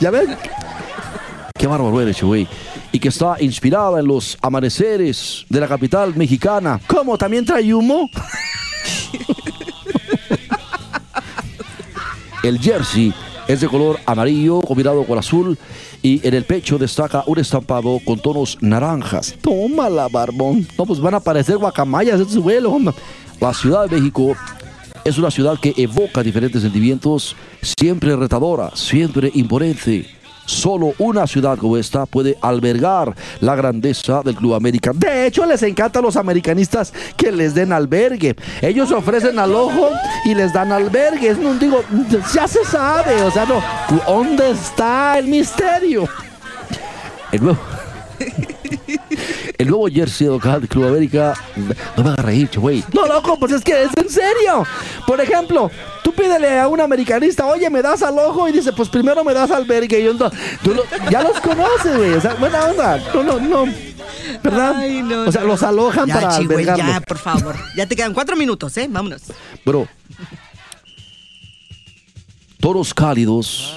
¿Ya? 0.00 0.10
Qué 1.58 1.66
bárbaro 1.66 1.98
eres, 1.98 2.22
güey. 2.22 2.46
Y 2.92 3.00
que 3.00 3.08
está 3.08 3.36
inspirada 3.40 4.00
en 4.00 4.06
los 4.06 4.36
amaneceres 4.42 5.46
de 5.48 5.60
la 5.60 5.66
capital 5.66 6.14
mexicana. 6.14 6.78
¿Cómo? 6.86 7.16
¿También 7.16 7.46
trae 7.46 7.72
humo? 7.72 8.10
El 12.42 12.58
jersey 12.58 13.14
es 13.52 13.60
de 13.60 13.66
color 13.66 13.98
amarillo 14.06 14.60
combinado 14.60 15.02
con 15.04 15.18
azul 15.18 15.58
y 16.02 16.24
en 16.26 16.34
el 16.34 16.44
pecho 16.44 16.78
destaca 16.78 17.24
un 17.26 17.36
estampado 17.40 17.98
con 18.04 18.20
tonos 18.20 18.56
naranjas. 18.60 19.34
Tómala, 19.40 20.06
barbón. 20.08 20.68
No, 20.78 20.86
pues 20.86 21.00
van 21.00 21.14
a 21.14 21.16
aparecer 21.16 21.56
guacamayas 21.56 22.20
estos 22.20 22.38
güeyes. 22.38 22.64
hombre. 22.64 22.94
La 23.40 23.52
Ciudad 23.52 23.88
de 23.88 23.96
México 23.96 24.36
es 25.04 25.18
una 25.18 25.32
ciudad 25.32 25.58
que 25.58 25.74
evoca 25.76 26.22
diferentes 26.22 26.62
sentimientos, 26.62 27.34
siempre 27.60 28.14
retadora, 28.14 28.70
siempre 28.74 29.32
imponente, 29.34 30.06
Solo 30.44 30.94
una 30.98 31.26
ciudad 31.26 31.56
como 31.58 31.76
esta 31.76 32.06
puede 32.06 32.36
albergar 32.40 33.14
la 33.40 33.54
grandeza 33.54 34.22
del 34.22 34.34
Club 34.34 34.54
América. 34.54 34.92
De 34.94 35.26
hecho, 35.26 35.46
les 35.46 35.62
encanta 35.62 36.00
a 36.00 36.02
los 36.02 36.16
americanistas 36.16 36.92
que 37.16 37.30
les 37.30 37.54
den 37.54 37.72
albergue. 37.72 38.34
Ellos 38.60 38.90
ofrecen 38.90 39.38
al 39.38 39.54
ojo 39.54 39.90
y 40.24 40.34
les 40.34 40.52
dan 40.52 40.72
albergue. 40.72 41.34
No 41.34 41.54
digo, 41.54 41.82
ya 42.34 42.48
se 42.48 42.64
sabe. 42.64 43.22
O 43.22 43.30
sea, 43.30 43.46
no. 43.46 43.62
¿Dónde 44.06 44.50
está 44.50 45.18
el 45.18 45.28
misterio? 45.28 46.08
El 47.32 47.42
nuevo, 47.44 47.58
el 49.58 49.68
nuevo 49.68 49.86
jersey 49.86 50.26
local 50.26 50.60
del 50.60 50.68
Club 50.68 50.86
América. 50.86 51.34
No 51.96 52.02
me 52.02 52.10
hagas 52.10 52.24
reír, 52.24 52.50
güey. 52.56 52.84
No, 52.92 53.06
loco, 53.06 53.38
pues 53.38 53.52
es 53.52 53.62
que 53.62 53.84
es 53.84 53.90
en 53.96 54.08
serio. 54.08 54.64
Por 55.06 55.20
ejemplo, 55.20 55.70
tú 56.10 56.22
pídele 56.22 56.58
a 56.58 56.68
un 56.68 56.80
americanista, 56.80 57.46
oye, 57.46 57.68
me 57.70 57.82
das 57.82 58.02
al 58.02 58.18
ojo 58.18 58.48
y 58.48 58.52
dice, 58.52 58.72
pues 58.72 58.88
primero 58.88 59.22
me 59.24 59.32
das 59.34 59.50
albergue. 59.50 60.00
Y 60.00 60.04
yo, 60.04 60.14
no, 60.14 60.30
tú 60.62 60.74
lo- 60.74 60.84
ya 61.10 61.22
los 61.22 61.40
conoces, 61.40 61.96
güey. 61.96 62.12
O 62.14 62.20
sea, 62.20 62.34
buena 62.34 62.64
onda. 62.64 62.98
No, 63.14 63.22
no, 63.22 63.40
no. 63.40 63.72
¿Verdad? 64.42 64.74
Ay, 64.76 65.02
no, 65.02 65.22
o 65.22 65.32
sea, 65.32 65.42
no. 65.42 65.48
los 65.48 65.62
alojan 65.62 66.06
Ya, 66.06 66.14
para 66.14 66.28
chi, 66.38 66.46
güey, 66.46 66.58
albergarlo. 66.68 66.92
ya, 66.92 67.00
por 67.00 67.18
favor. 67.18 67.56
Ya 67.76 67.86
te 67.86 67.96
quedan 67.96 68.14
cuatro 68.14 68.36
minutos, 68.36 68.76
¿eh? 68.76 68.86
Vámonos. 68.90 69.22
Bro, 69.64 69.88
toros 72.60 72.92
cálidos, 72.94 73.74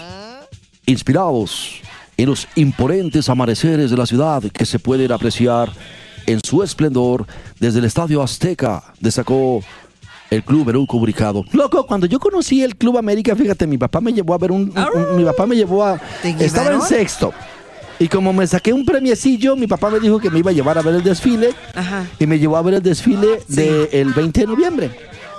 inspirados 0.86 1.82
en 2.18 2.30
los 2.30 2.48
imponentes 2.56 3.30
amaneceres 3.30 3.90
de 3.92 3.98
la 3.98 4.06
ciudad 4.06 4.44
que 4.52 4.66
se 4.66 4.80
pueden 4.80 5.12
apreciar 5.12 5.72
en 6.26 6.40
su 6.44 6.64
esplendor 6.64 7.26
desde 7.60 7.80
el 7.80 7.86
Estadio 7.86 8.22
Azteca, 8.22 8.84
destacó 9.00 9.62
el 10.36 10.44
club 10.44 10.70
un 10.76 10.86
comunicado. 10.86 11.44
Loco, 11.52 11.86
cuando 11.86 12.08
yo 12.08 12.20
conocí 12.20 12.62
el 12.64 12.76
Club 12.76 12.98
América, 12.98 13.36
fíjate, 13.36 13.68
mi 13.68 13.78
papá 13.78 14.02
me 14.02 14.12
llevó 14.14 14.34
a 14.34 14.38
ver 14.38 14.52
un, 14.52 14.62
un- 14.76 15.02
un- 15.12 15.18
mi 15.18 15.24
papá 15.24 15.46
me 15.46 15.56
llevó 15.56 15.84
a 15.84 16.00
¿Te 16.22 16.30
estaba 16.46 16.72
en 16.74 16.82
sexto. 16.82 17.34
Y 18.00 18.08
como 18.08 18.34
me 18.34 18.46
saqué 18.48 18.74
un 18.74 18.86
premiecillo, 18.86 19.56
mi 19.56 19.68
papá 19.68 19.90
me 19.90 20.00
dijo 20.00 20.20
que 20.20 20.30
me 20.30 20.40
iba 20.40 20.52
a 20.52 20.54
llevar 20.54 20.78
a 20.78 20.82
ver 20.82 20.96
el 20.96 21.04
desfile 21.04 21.54
Ajá. 21.76 22.06
y 22.20 22.26
me 22.26 22.40
llevó 22.40 22.58
a 22.58 22.62
ver 22.62 22.74
el 22.76 22.82
desfile 22.82 23.40
Sí. 23.48 23.56
del 23.92 24.14
20 24.14 24.42
de 24.42 24.48
noviembre. 24.48 24.92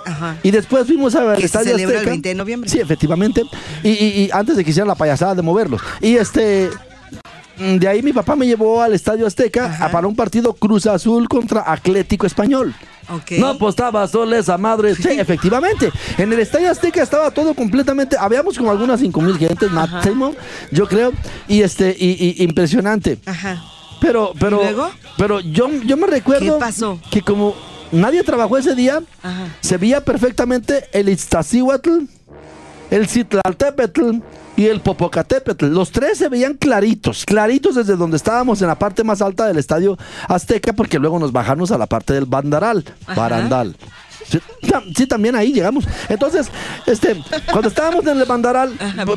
Ajá. 0.07 0.37
Y 0.43 0.51
después 0.51 0.87
fuimos 0.87 1.15
a 1.15 1.25
ver 1.25 1.39
el 1.39 1.45
Estadio 1.45 1.73
celebra 1.73 1.95
el 1.95 1.97
Azteca. 1.99 2.11
20 2.11 2.29
de 2.29 2.35
noviembre. 2.35 2.71
Sí, 2.71 2.79
efectivamente. 2.79 3.43
Y, 3.83 3.89
y- 3.91 3.95
y 4.25 4.31
antes 4.33 4.57
de 4.57 4.65
que 4.65 4.71
hicieran 4.71 4.89
la 4.89 4.95
payasada 4.95 5.35
de 5.35 5.43
moverlos. 5.43 5.81
Y 6.01 6.17
este. 6.17 6.71
Mm, 7.59 7.77
De 7.77 7.89
ahí 7.89 8.03
mi 8.03 8.13
papá 8.13 8.37
me 8.37 8.47
llevó 8.47 8.83
al 8.83 8.95
Estadio 8.95 9.27
Azteca 9.27 9.67
Ajá. 9.67 9.87
a 9.87 9.91
para 9.91 10.07
un 10.07 10.17
partido 10.17 10.53
Cruz 10.55 10.87
Azul 10.87 11.29
contra 11.29 11.71
Atlético 11.71 12.27
Español. 12.27 12.75
No, 13.39 13.69
estaba 13.69 14.09
sola 14.09 14.39
esa 14.39 14.57
madre. 14.57 14.95
Sí, 14.95 15.09
efectivamente. 15.19 15.91
En 16.17 16.33
el 16.33 16.39
Estadio 16.41 16.71
Azteca 16.71 17.03
estaba 17.03 17.31
todo 17.31 17.53
completamente. 17.55 18.17
Habíamos 18.19 18.57
como 18.57 18.71
algunas 18.71 18.99
5 19.01 19.21
mil 19.21 19.37
gentes 19.37 19.71
máximo, 19.71 20.35
yo 20.71 20.87
creo. 20.89 21.13
Y 21.47 21.61
este, 21.63 21.95
y, 21.99 22.13
y- 22.39 22.43
impresionante. 22.45 23.19
Ajá. 23.27 23.63
Pero, 24.01 24.33
pero, 24.39 24.61
¿Y 24.61 24.65
luego? 24.65 24.91
pero 25.17 25.41
yo, 25.41 25.69
yo 25.85 25.97
me 25.97 26.07
recuerdo 26.07 26.59
que 27.11 27.21
como 27.23 27.55
nadie 27.93 28.23
trabajó 28.23 28.57
ese 28.59 28.75
día, 28.75 29.03
Ajá. 29.23 29.47
se 29.61 29.77
veía 29.77 30.03
perfectamente 30.05 30.85
el 30.93 31.09
Iztaccíhuatl, 31.11 32.05
el 32.91 33.09
Citlaltépetl 33.09 34.19
y 34.57 34.67
el 34.67 34.81
Popocatépetl. 34.81 35.67
Los 35.67 35.91
tres 35.91 36.19
se 36.19 36.29
veían 36.29 36.55
claritos, 36.55 37.25
claritos 37.25 37.75
desde 37.75 37.97
donde 37.97 38.17
estábamos 38.17 38.61
en 38.63 38.69
la 38.69 38.79
parte 38.79 39.03
más 39.05 39.21
alta 39.23 39.47
del 39.47 39.59
estadio 39.59 39.97
Azteca, 40.29 40.73
porque 40.73 40.99
luego 40.99 41.19
nos 41.19 41.33
bajamos 41.33 41.71
a 41.73 41.79
la 41.79 41.87
parte 41.87 42.13
del 42.15 42.27
Bandaral, 42.27 42.85
Ajá. 43.07 43.21
Barandal. 43.21 43.77
Sí, 44.27 44.39
tam- 44.63 44.91
sí, 44.97 45.07
también 45.07 45.37
ahí 45.37 45.53
llegamos. 45.53 45.85
Entonces, 46.09 46.47
este, 46.87 47.23
cuando 47.51 47.69
estábamos 47.69 48.07
en 48.07 48.19
el 48.19 48.25
Bandaral, 48.25 48.73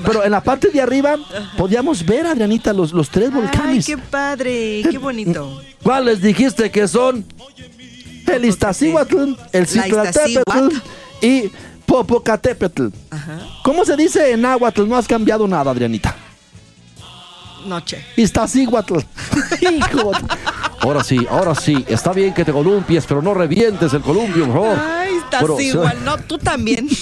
pero 0.06 0.23
en 0.26 0.32
la 0.32 0.41
parte 0.43 0.67
de 0.69 0.82
arriba, 0.82 1.15
podíamos 1.58 2.06
ver, 2.06 2.26
Adrianita, 2.28 2.73
los, 2.73 2.91
los 2.91 3.10
tres 3.10 3.30
Ay, 3.34 3.41
volcanes. 3.41 3.86
qué 3.86 3.97
padre, 3.97 4.82
qué 4.89 4.97
bonito. 4.97 5.62
¿Cuáles 5.82 6.21
dijiste 6.21 6.69
que 6.71 6.88
son? 6.89 7.23
El 8.26 8.43
Iztaccíhuatl, 8.43 9.34
el 9.54 9.63
Iztaccíhuatl. 9.63 10.76
y 11.21 11.50
Popocatépetl. 11.88 12.88
Ajá. 13.10 13.39
¿Cómo 13.63 13.84
se 13.86 13.95
dice 13.97 14.32
en 14.32 14.41
náhuatl? 14.41 14.88
No 14.88 14.95
has 14.95 15.08
cambiado 15.08 15.47
nada, 15.47 15.71
Adrianita. 15.71 16.15
Noche. 17.65 18.06
Iztaccíhuatl. 18.15 19.00
Hijo. 19.62 20.12
Ahora 20.82 21.04
sí, 21.04 21.26
ahora 21.30 21.56
sí, 21.56 21.84
está 21.88 22.13
bien 22.13 22.34
que 22.34 22.45
te 22.45 22.54
columpies, 22.54 23.06
pero 23.08 23.21
no 23.21 23.34
revientes 23.34 23.91
el 23.93 24.02
columpio, 24.02 24.45
por 24.45 24.54
favor. 24.54 24.78
Ay, 24.80 25.15
estás 25.15 25.45
se- 25.58 25.63
igual. 25.63 25.97
No, 26.06 26.17
tú 26.19 26.38
también. 26.38 26.88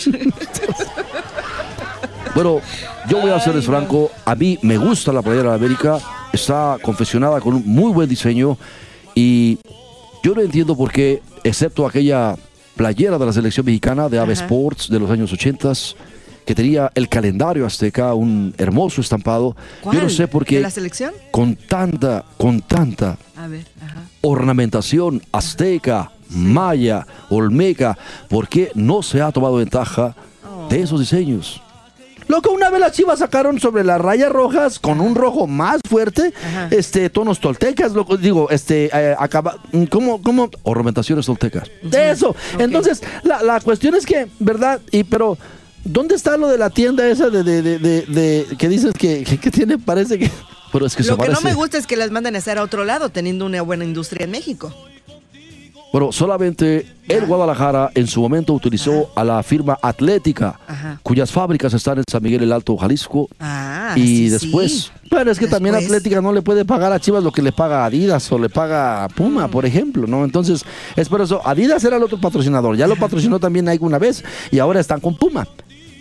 Bueno, 2.34 2.60
yo 3.08 3.22
voy 3.22 3.32
a 3.32 3.40
serles 3.40 3.66
franco, 3.66 4.12
a 4.26 4.36
mí 4.36 4.60
me 4.62 4.78
gusta 4.78 5.14
la 5.14 5.22
playera 5.22 5.52
de 5.52 5.56
América, 5.56 6.00
está 6.34 6.78
confeccionada 6.82 7.40
con 7.40 7.54
un 7.54 7.64
muy 7.66 7.94
buen 7.94 8.10
diseño 8.10 8.58
y 9.14 9.58
yo 10.22 10.36
no 10.36 10.42
entiendo 10.42 10.76
por 10.76 10.92
qué, 10.92 11.22
excepto 11.46 11.88
aquella 11.88 12.36
playera 12.76 13.18
de 13.18 13.26
la 13.26 13.34
selección 13.34 13.66
mexicana 13.66 14.10
de 14.10 14.20
Ave 14.20 14.34
Ajá. 14.34 14.44
Sports 14.44 14.90
de 14.90 15.00
los 15.00 15.10
años 15.10 15.32
80 15.34 15.72
que 16.46 16.54
tenía 16.54 16.92
el 16.94 17.10
calendario 17.10 17.66
azteca, 17.66 18.14
un 18.14 18.54
hermoso 18.60 19.02
estampado. 19.02 19.56
Yo 19.92 20.02
no 20.02 20.10
sé 20.10 20.28
por 20.28 20.44
¿De 20.44 20.50
qué 20.50 20.60
la 20.62 20.70
selección? 20.70 21.12
con 21.32 21.56
tanta, 21.56 22.24
con 22.38 22.62
tanta 22.62 23.18
A 23.36 23.48
ver, 23.48 23.66
ajá. 23.84 24.04
ornamentación 24.22 25.24
azteca, 25.32 26.12
maya, 26.30 27.08
olmeca, 27.30 27.98
¿por 28.30 28.48
qué 28.48 28.72
no 28.76 29.02
se 29.02 29.22
ha 29.22 29.32
tomado 29.32 29.56
ventaja 29.56 30.16
de 30.70 30.82
esos 30.82 31.00
diseños? 31.00 31.62
Loco, 32.28 32.52
una 32.52 32.70
vez 32.70 32.80
las 32.80 32.92
chivas 32.94 33.20
sacaron 33.20 33.60
sobre 33.60 33.84
las 33.84 34.02
rayas 34.02 34.32
rojas 34.32 34.80
con 34.80 35.00
un 35.00 35.14
rojo 35.16 35.46
más 35.48 35.80
fuerte, 35.88 36.34
Ajá. 36.44 36.68
este, 36.72 37.10
tonos 37.10 37.40
toltecas, 37.40 37.92
loco, 37.94 38.18
digo, 38.18 38.50
este, 38.50 38.90
eh, 38.94 39.16
acaba, 39.18 39.58
¿cómo, 39.92 40.22
cómo? 40.22 40.50
Ornamentaciones 40.64 41.26
toltecas. 41.28 41.70
De 41.84 42.10
eso. 42.10 42.36
Entonces, 42.58 43.02
la, 43.24 43.44
la 43.44 43.60
cuestión 43.60 43.94
es 43.96 44.06
que, 44.06 44.28
¿verdad? 44.40 44.82
Y 44.92 45.04
pero, 45.04 45.38
¿dónde 45.84 46.16
está 46.16 46.36
lo 46.38 46.48
de 46.48 46.58
la 46.58 46.70
tienda 46.72 47.08
esa 47.08 47.30
de, 47.30 47.44
de, 47.44 47.62
de, 47.62 47.80
de- 47.80 48.02
de- 48.08 48.58
que 48.58 48.70
dices 48.70 48.94
que, 48.98 49.24
que, 49.24 49.38
que 49.38 49.52
tiene, 49.52 49.78
parece 49.78 50.18
que... 50.18 50.32
Pero 50.72 50.88
es 50.88 50.96
que 50.96 51.04
se 51.04 51.12
Lo 51.12 51.18
que 51.18 51.30
no 51.30 51.40
me 51.42 51.54
gusta 51.54 51.78
es 51.78 51.88
que 51.88 51.96
las 51.96 52.12
manden 52.12 52.36
a 52.36 52.40
hacer 52.40 52.58
a 52.58 52.64
otro 52.64 52.84
lado, 52.84 53.10
teniendo 53.10 53.46
una 53.46 53.62
buena 53.62 53.86
industria 53.86 54.26
en 54.26 54.32
México. 54.32 54.74
Bueno, 55.92 56.12
solamente 56.12 56.86
el 57.08 57.26
Guadalajara 57.26 57.90
en 57.96 58.08
su 58.08 58.20
momento 58.20 58.52
utilizó 58.54 59.12
a 59.16 59.24
la 59.24 59.42
firma 59.44 59.80
Atlética, 59.82 60.60
Ajá. 60.68 61.00
cuyas 61.02 61.32
fábricas 61.32 61.74
están 61.74 62.00
en 62.00 62.04
San 62.10 62.22
Miguel 62.22 62.44
el 62.44 62.52
Alto, 62.52 62.76
Jalisco. 62.76 63.30
Ah, 63.40 63.94
y 63.96 64.06
sí, 64.06 64.30
después, 64.30 64.72
sí. 64.74 64.92
Bueno, 65.10 65.32
es 65.32 65.40
que 65.40 65.48
también 65.48 65.76
Atlética 65.76 66.20
no 66.20 66.34
le 66.34 66.42
puede 66.42 66.66
pagar 66.66 66.92
a 66.92 67.00
Chivas 67.00 67.24
lo 67.24 67.32
que 67.32 67.42
le 67.42 67.54
paga 67.54 67.84
a 67.84 67.86
Adidas 67.86 68.30
o 68.32 68.38
le 68.38 68.50
paga 68.50 69.06
a 69.06 69.08
Puma, 69.08 69.48
por 69.48 69.66
ejemplo, 69.66 70.06
¿no? 70.06 70.26
Entonces, 70.26 70.66
es 70.98 71.08
por 71.08 71.22
eso, 71.22 71.42
Adidas 71.46 71.84
era 71.86 71.96
el 71.96 72.04
otro 72.04 72.20
patrocinador, 72.20 72.76
ya 72.76 72.88
lo 72.88 72.98
patrocinó 72.98 73.40
también 73.40 73.66
Nike 73.66 73.86
una 73.86 74.00
vez 74.00 74.24
y 74.52 74.60
ahora 74.60 74.82
están 74.82 75.00
con 75.00 75.16
Puma. 75.16 75.48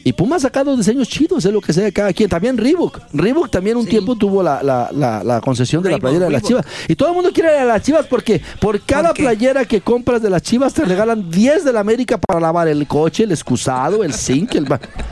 Y 0.05 0.12
Puma 0.12 0.37
ha 0.37 0.38
sacado 0.38 0.77
diseños 0.77 1.09
chidos, 1.09 1.45
es 1.45 1.53
lo 1.53 1.61
que 1.61 1.73
sea 1.73 1.85
de 1.85 1.93
cada 1.93 2.12
quien. 2.12 2.29
También 2.29 2.57
Reebok. 2.59 3.01
Reebok 3.12 3.51
también 3.51 3.77
un 3.77 3.85
Sí. 3.85 3.90
tiempo 3.90 4.14
tuvo 4.17 4.43
la, 4.43 4.62
la- 4.62 4.90
la- 4.93 5.25
la 5.25 5.40
concesión 5.40 5.83
de 5.83 5.90
la 5.90 5.99
playera 5.99 6.27
de 6.27 6.31
las 6.33 6.43
Reebok. 6.43 6.62
chivas. 6.64 6.88
Y 6.88 6.95
todo 6.95 7.09
el 7.09 7.14
mundo 7.14 7.31
quiere 7.33 7.59
a 7.59 7.64
las 7.64 7.83
chivas 7.83 8.07
porque 8.07 8.40
por 8.61 8.81
cada 8.83 9.14
playera 9.14 9.64
que 9.64 9.81
compras 9.81 10.21
de 10.23 10.29
las 10.31 10.43
chivas 10.43 10.75
te 10.75 10.85
regalan 10.85 11.31
10 11.31 11.64
de 11.64 11.73
la 11.73 11.81
América 11.81 12.19
para 12.19 12.38
lavar 12.38 12.69
el 12.69 12.87
coche, 12.87 13.25
el 13.25 13.33
excusado, 13.33 14.05
el 14.05 14.12
zinc, 14.12 14.55
el... 14.57 14.67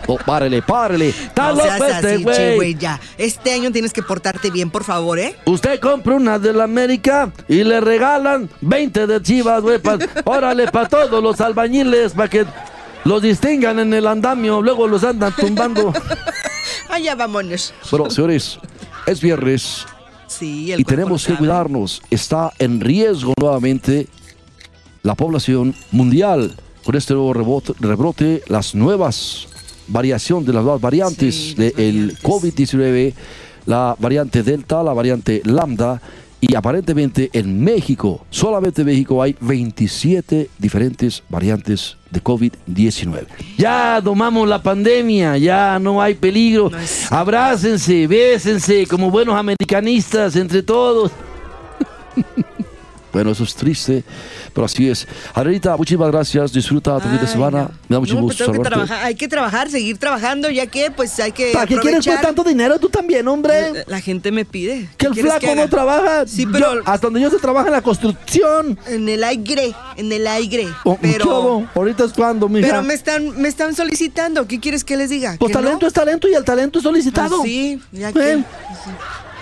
Oh, 0.07 0.19
párele, 0.19 0.61
párele. 0.63 1.09
¡Está 1.09 1.53
No 1.53 1.61
seas 1.63 1.81
este 1.81 2.15
así, 2.15 2.23
güey! 2.23 2.75
che, 2.75 2.81
ya. 2.81 3.01
Este 3.17 3.53
año 3.53 3.71
tienes 3.73 3.93
que 3.93 4.03
portarte 4.03 4.51
bien, 4.51 4.71
por 4.71 4.85
favor, 4.85 5.19
¿eh? 5.19 5.35
Usted 5.47 5.81
compra 5.81 6.17
una 6.17 6.39
de 6.39 6.53
la 6.53 6.65
América 6.65 7.33
y 7.49 7.65
le 7.65 7.81
regalan 7.81 8.51
20 8.61 9.07
de 9.07 9.23
chivas, 9.23 9.63
güey. 9.63 9.79
pa- 9.79 9.99
órale, 10.25 10.67
para 10.71 10.89
todos 10.89 11.23
los 11.23 11.41
albañiles, 11.41 12.13
para 12.13 12.29
que 12.29 12.45
los 13.05 13.23
distingan 13.23 13.79
en 13.79 13.95
el 13.95 14.07
andamio. 14.07 14.63
Luego 14.63 14.87
los 14.89 15.05
andan 15.05 15.33
tumbando. 15.37 15.93
Allá 16.89 17.15
vámonos. 17.15 17.73
Bueno, 17.91 18.11
señores, 18.11 18.59
es 19.07 19.21
viernes 19.21 19.87
Sí, 20.27 20.73
el 20.73 20.81
y 20.81 20.85
tenemos 20.85 21.27
que 21.27 21.35
cuidarnos. 21.35 22.03
Está 22.11 22.53
en 22.59 22.81
riesgo 22.81 23.35
nuevamente 23.39 24.09
la 25.03 25.15
población 25.15 25.75
mundial 25.91 26.57
con 26.85 26.95
este 26.97 27.15
nuevo 27.15 27.33
rebote- 27.35 27.75
rebrote, 27.81 28.43
las 28.49 28.75
nuevas 28.75 29.47
variación 29.89 30.45
de 30.45 30.53
las 30.53 30.63
nuevas 30.63 30.81
variantes 30.81 31.35
Sí, 31.35 31.55
del 31.55 31.73
las 32.09 32.23
variantes. 32.23 32.23
COVID-19, 32.23 33.15
la 33.67 33.95
variante 33.99 34.43
Delta, 34.43 34.83
la 34.83 34.93
variante 34.93 35.43
Lambda. 35.45 36.01
Y 36.45 36.57
aparentemente 36.57 37.31
en 37.35 37.63
México, 37.63 38.27
solamente 38.29 38.81
en 38.83 38.89
México 38.89 39.23
hay 39.23 39.37
27 39.41 40.51
diferentes 40.59 41.23
variantes 41.29 41.97
de 42.11 42.21
COVID-19. 42.21 43.27
Ya 43.57 44.01
domamos 44.01 44.49
la 44.49 44.61
pandemia, 44.61 45.39
ya 45.39 45.79
no 45.79 46.03
hay 46.03 46.15
peligro. 46.15 46.69
No 46.69 46.79
es- 46.81 47.13
Abrácense, 47.13 48.09
bésense 48.09 48.89
como 48.89 49.09
buenos 49.09 49.37
americanistas 49.37 50.35
entre 50.35 50.65
todos. 50.65 51.13
Bueno, 53.13 53.31
eso 53.33 53.45
es 53.45 53.55
triste, 53.55 54.03
pero 54.55 54.65
así 54.65 54.89
es. 54.89 55.07
Adrianita, 55.35 55.77
muchísimas 55.77 56.11
gracias. 56.11 56.53
Disfruta 56.53 56.99
tu 56.99 57.09
fin 57.09 57.19
de 57.21 57.27
semana. 57.27 57.63
no. 57.63 57.71
Me 57.89 57.97
da 57.97 58.01
mucho 58.01 58.15
No, 58.15 58.21
pues 58.23 58.39
gusto 58.39 58.51
tengo 58.51 58.63
que 58.63 58.69
trabajar. 58.71 59.05
Hay 59.05 59.15
que 59.15 59.29
trabajar, 59.29 59.71
seguir 59.71 59.99
trabajando, 59.99 60.49
ya 60.51 60.67
que 60.67 60.91
pues 60.91 61.19
hay 61.21 61.33
que 61.33 61.53
¿Para 61.53 61.67
qué 61.67 61.77
quieres 61.79 62.05
pues 62.07 62.21
tanto 62.21 62.43
dinero 62.43 62.79
tú 62.79 62.89
también, 62.89 63.29
hombre? 63.29 63.85
La 63.87 64.01
gente 64.01 64.33
me 64.33 64.45
pide. 64.45 64.89
Que 64.97 65.09
¿Qué 65.09 65.21
el 65.21 65.27
flaco 65.27 65.47
haga? 65.47 65.55
no 65.63 65.69
trabaja. 65.69 66.27
Sí, 66.27 66.45
Yo- 66.45 66.53
pero 66.53 66.73
hasta 66.87 67.07
donde 67.07 67.21
yo 67.21 67.31
se 67.31 67.39
trabaja 67.39 67.67
en 67.69 67.73
la 67.75 67.83
construcción. 67.83 68.79
en 68.87 69.09
el 69.09 69.25
aire, 69.25 69.75
en 69.97 70.11
el 70.13 70.27
aire. 70.27 70.69
Oh, 70.85 70.97
pero 71.01 71.25
chavo, 71.25 71.67
ahorita 71.75 72.05
es 72.05 72.13
cuando, 72.13 72.49
mija. 72.49 72.67
pero 72.67 72.83
me 72.83 72.95
están 72.95 73.39
me 73.41 73.49
están 73.49 73.75
solicitando. 73.75 74.47
¿Qué 74.47 74.59
quieres 74.61 74.85
que 74.85 74.97
les 74.97 75.11
diga? 75.11 75.37
Pues 75.39 75.51
¿Que 75.53 75.59
no? 75.59 75.65
talento 75.65 75.87
es 75.87 75.93
talento 75.93 76.29
y 76.29 76.35
el 76.35 76.45
talento 76.45 76.79
es 76.79 76.83
solicitado. 76.83 77.39
Pues 77.41 77.51
sí, 77.51 77.81
ya 77.93 78.13
que. 78.13 78.33
Eh, 78.33 78.45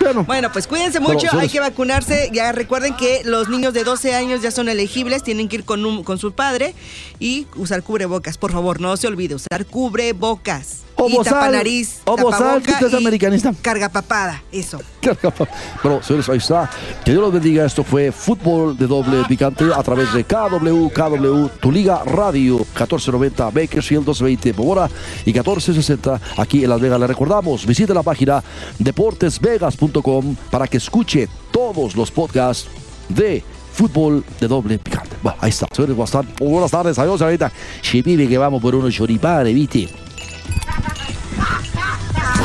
Bueno, 0.01 0.23
Bueno, 0.23 0.51
pues 0.51 0.67
cuídense 0.67 0.99
mucho, 0.99 1.27
hay 1.37 1.49
que 1.49 1.59
vacunarse. 1.59 2.29
Ya 2.33 2.51
recuerden 2.51 2.95
que 2.95 3.21
los 3.25 3.49
niños 3.49 3.73
de 3.73 3.83
12 3.83 4.15
años 4.15 4.41
ya 4.41 4.51
son 4.51 4.67
elegibles, 4.69 5.23
tienen 5.23 5.47
que 5.47 5.57
ir 5.57 5.63
con, 5.65 5.85
un- 5.85 6.03
con 6.03 6.17
su 6.17 6.31
padre 6.33 6.73
y 7.19 7.47
usar 7.55 7.83
cubrebocas. 7.83 8.37
Por 8.37 8.51
favor, 8.51 8.79
no 8.81 8.95
se 8.97 9.07
olvide 9.07 9.35
usar 9.35 9.65
cubrebocas. 9.65 10.81
O 11.01 11.09
y 11.09 11.13
bozal, 11.13 11.33
tapanariz, 11.33 12.01
o 12.05 12.15
bozal, 12.15 12.31
tapaboca 12.31 12.61
que 12.61 12.71
usted 12.73 12.87
es 12.87 12.93
y 12.93 12.95
americanista. 12.97 13.53
Carga 13.59 13.89
papada, 13.89 14.43
eso. 14.51 14.79
Bueno, 15.83 16.03
señores, 16.03 16.29
ahí 16.29 16.37
está. 16.37 16.69
Que 17.03 17.11
Dios 17.11 17.23
los 17.23 17.33
bendiga. 17.33 17.65
Esto 17.65 17.83
fue 17.83 18.11
Fútbol 18.11 18.77
de 18.77 18.85
Doble 18.85 19.23
Picante 19.27 19.65
a 19.75 19.81
través 19.81 20.13
de 20.13 20.23
KW, 20.23 20.89
KW, 20.89 21.47
Tu 21.59 21.71
Liga 21.71 22.03
Radio, 22.05 22.57
1490 22.57 23.45
Bakersfield 23.45 24.01
1220 24.01 24.53
Pomora 24.53 24.87
y 25.25 25.33
1460 25.33 26.21
aquí 26.37 26.63
en 26.63 26.69
Las 26.69 26.79
Vegas. 26.79 26.99
Le 26.99 27.07
recordamos, 27.07 27.65
visite 27.65 27.95
la 27.95 28.03
página 28.03 28.43
deportesvegas.com 28.77 30.35
para 30.51 30.67
que 30.67 30.77
escuche 30.77 31.27
todos 31.51 31.95
los 31.95 32.11
podcasts 32.11 32.67
de 33.09 33.43
Fútbol 33.73 34.23
de 34.39 34.47
Doble 34.47 34.77
Picante. 34.77 35.15
Bueno, 35.23 35.39
ahí 35.41 35.49
está. 35.49 35.67
Señores. 35.73 35.95
Buenas 36.39 36.71
tardes. 36.71 36.99
Adiós, 36.99 37.21
ahorita. 37.23 37.51
Vive 37.91 38.27
que 38.27 38.37
vamos 38.37 38.61
por 38.61 38.75
unos 38.75 38.93
choripanes, 38.93 39.53
¿viste? 39.55 40.10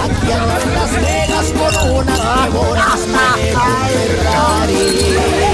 Las 0.09 0.93
Vegas 0.93 1.53
con 1.53 1.91
unas 1.91 2.21
figuras 2.21 3.07
me 3.09 3.53
Ferrari. 3.93 5.46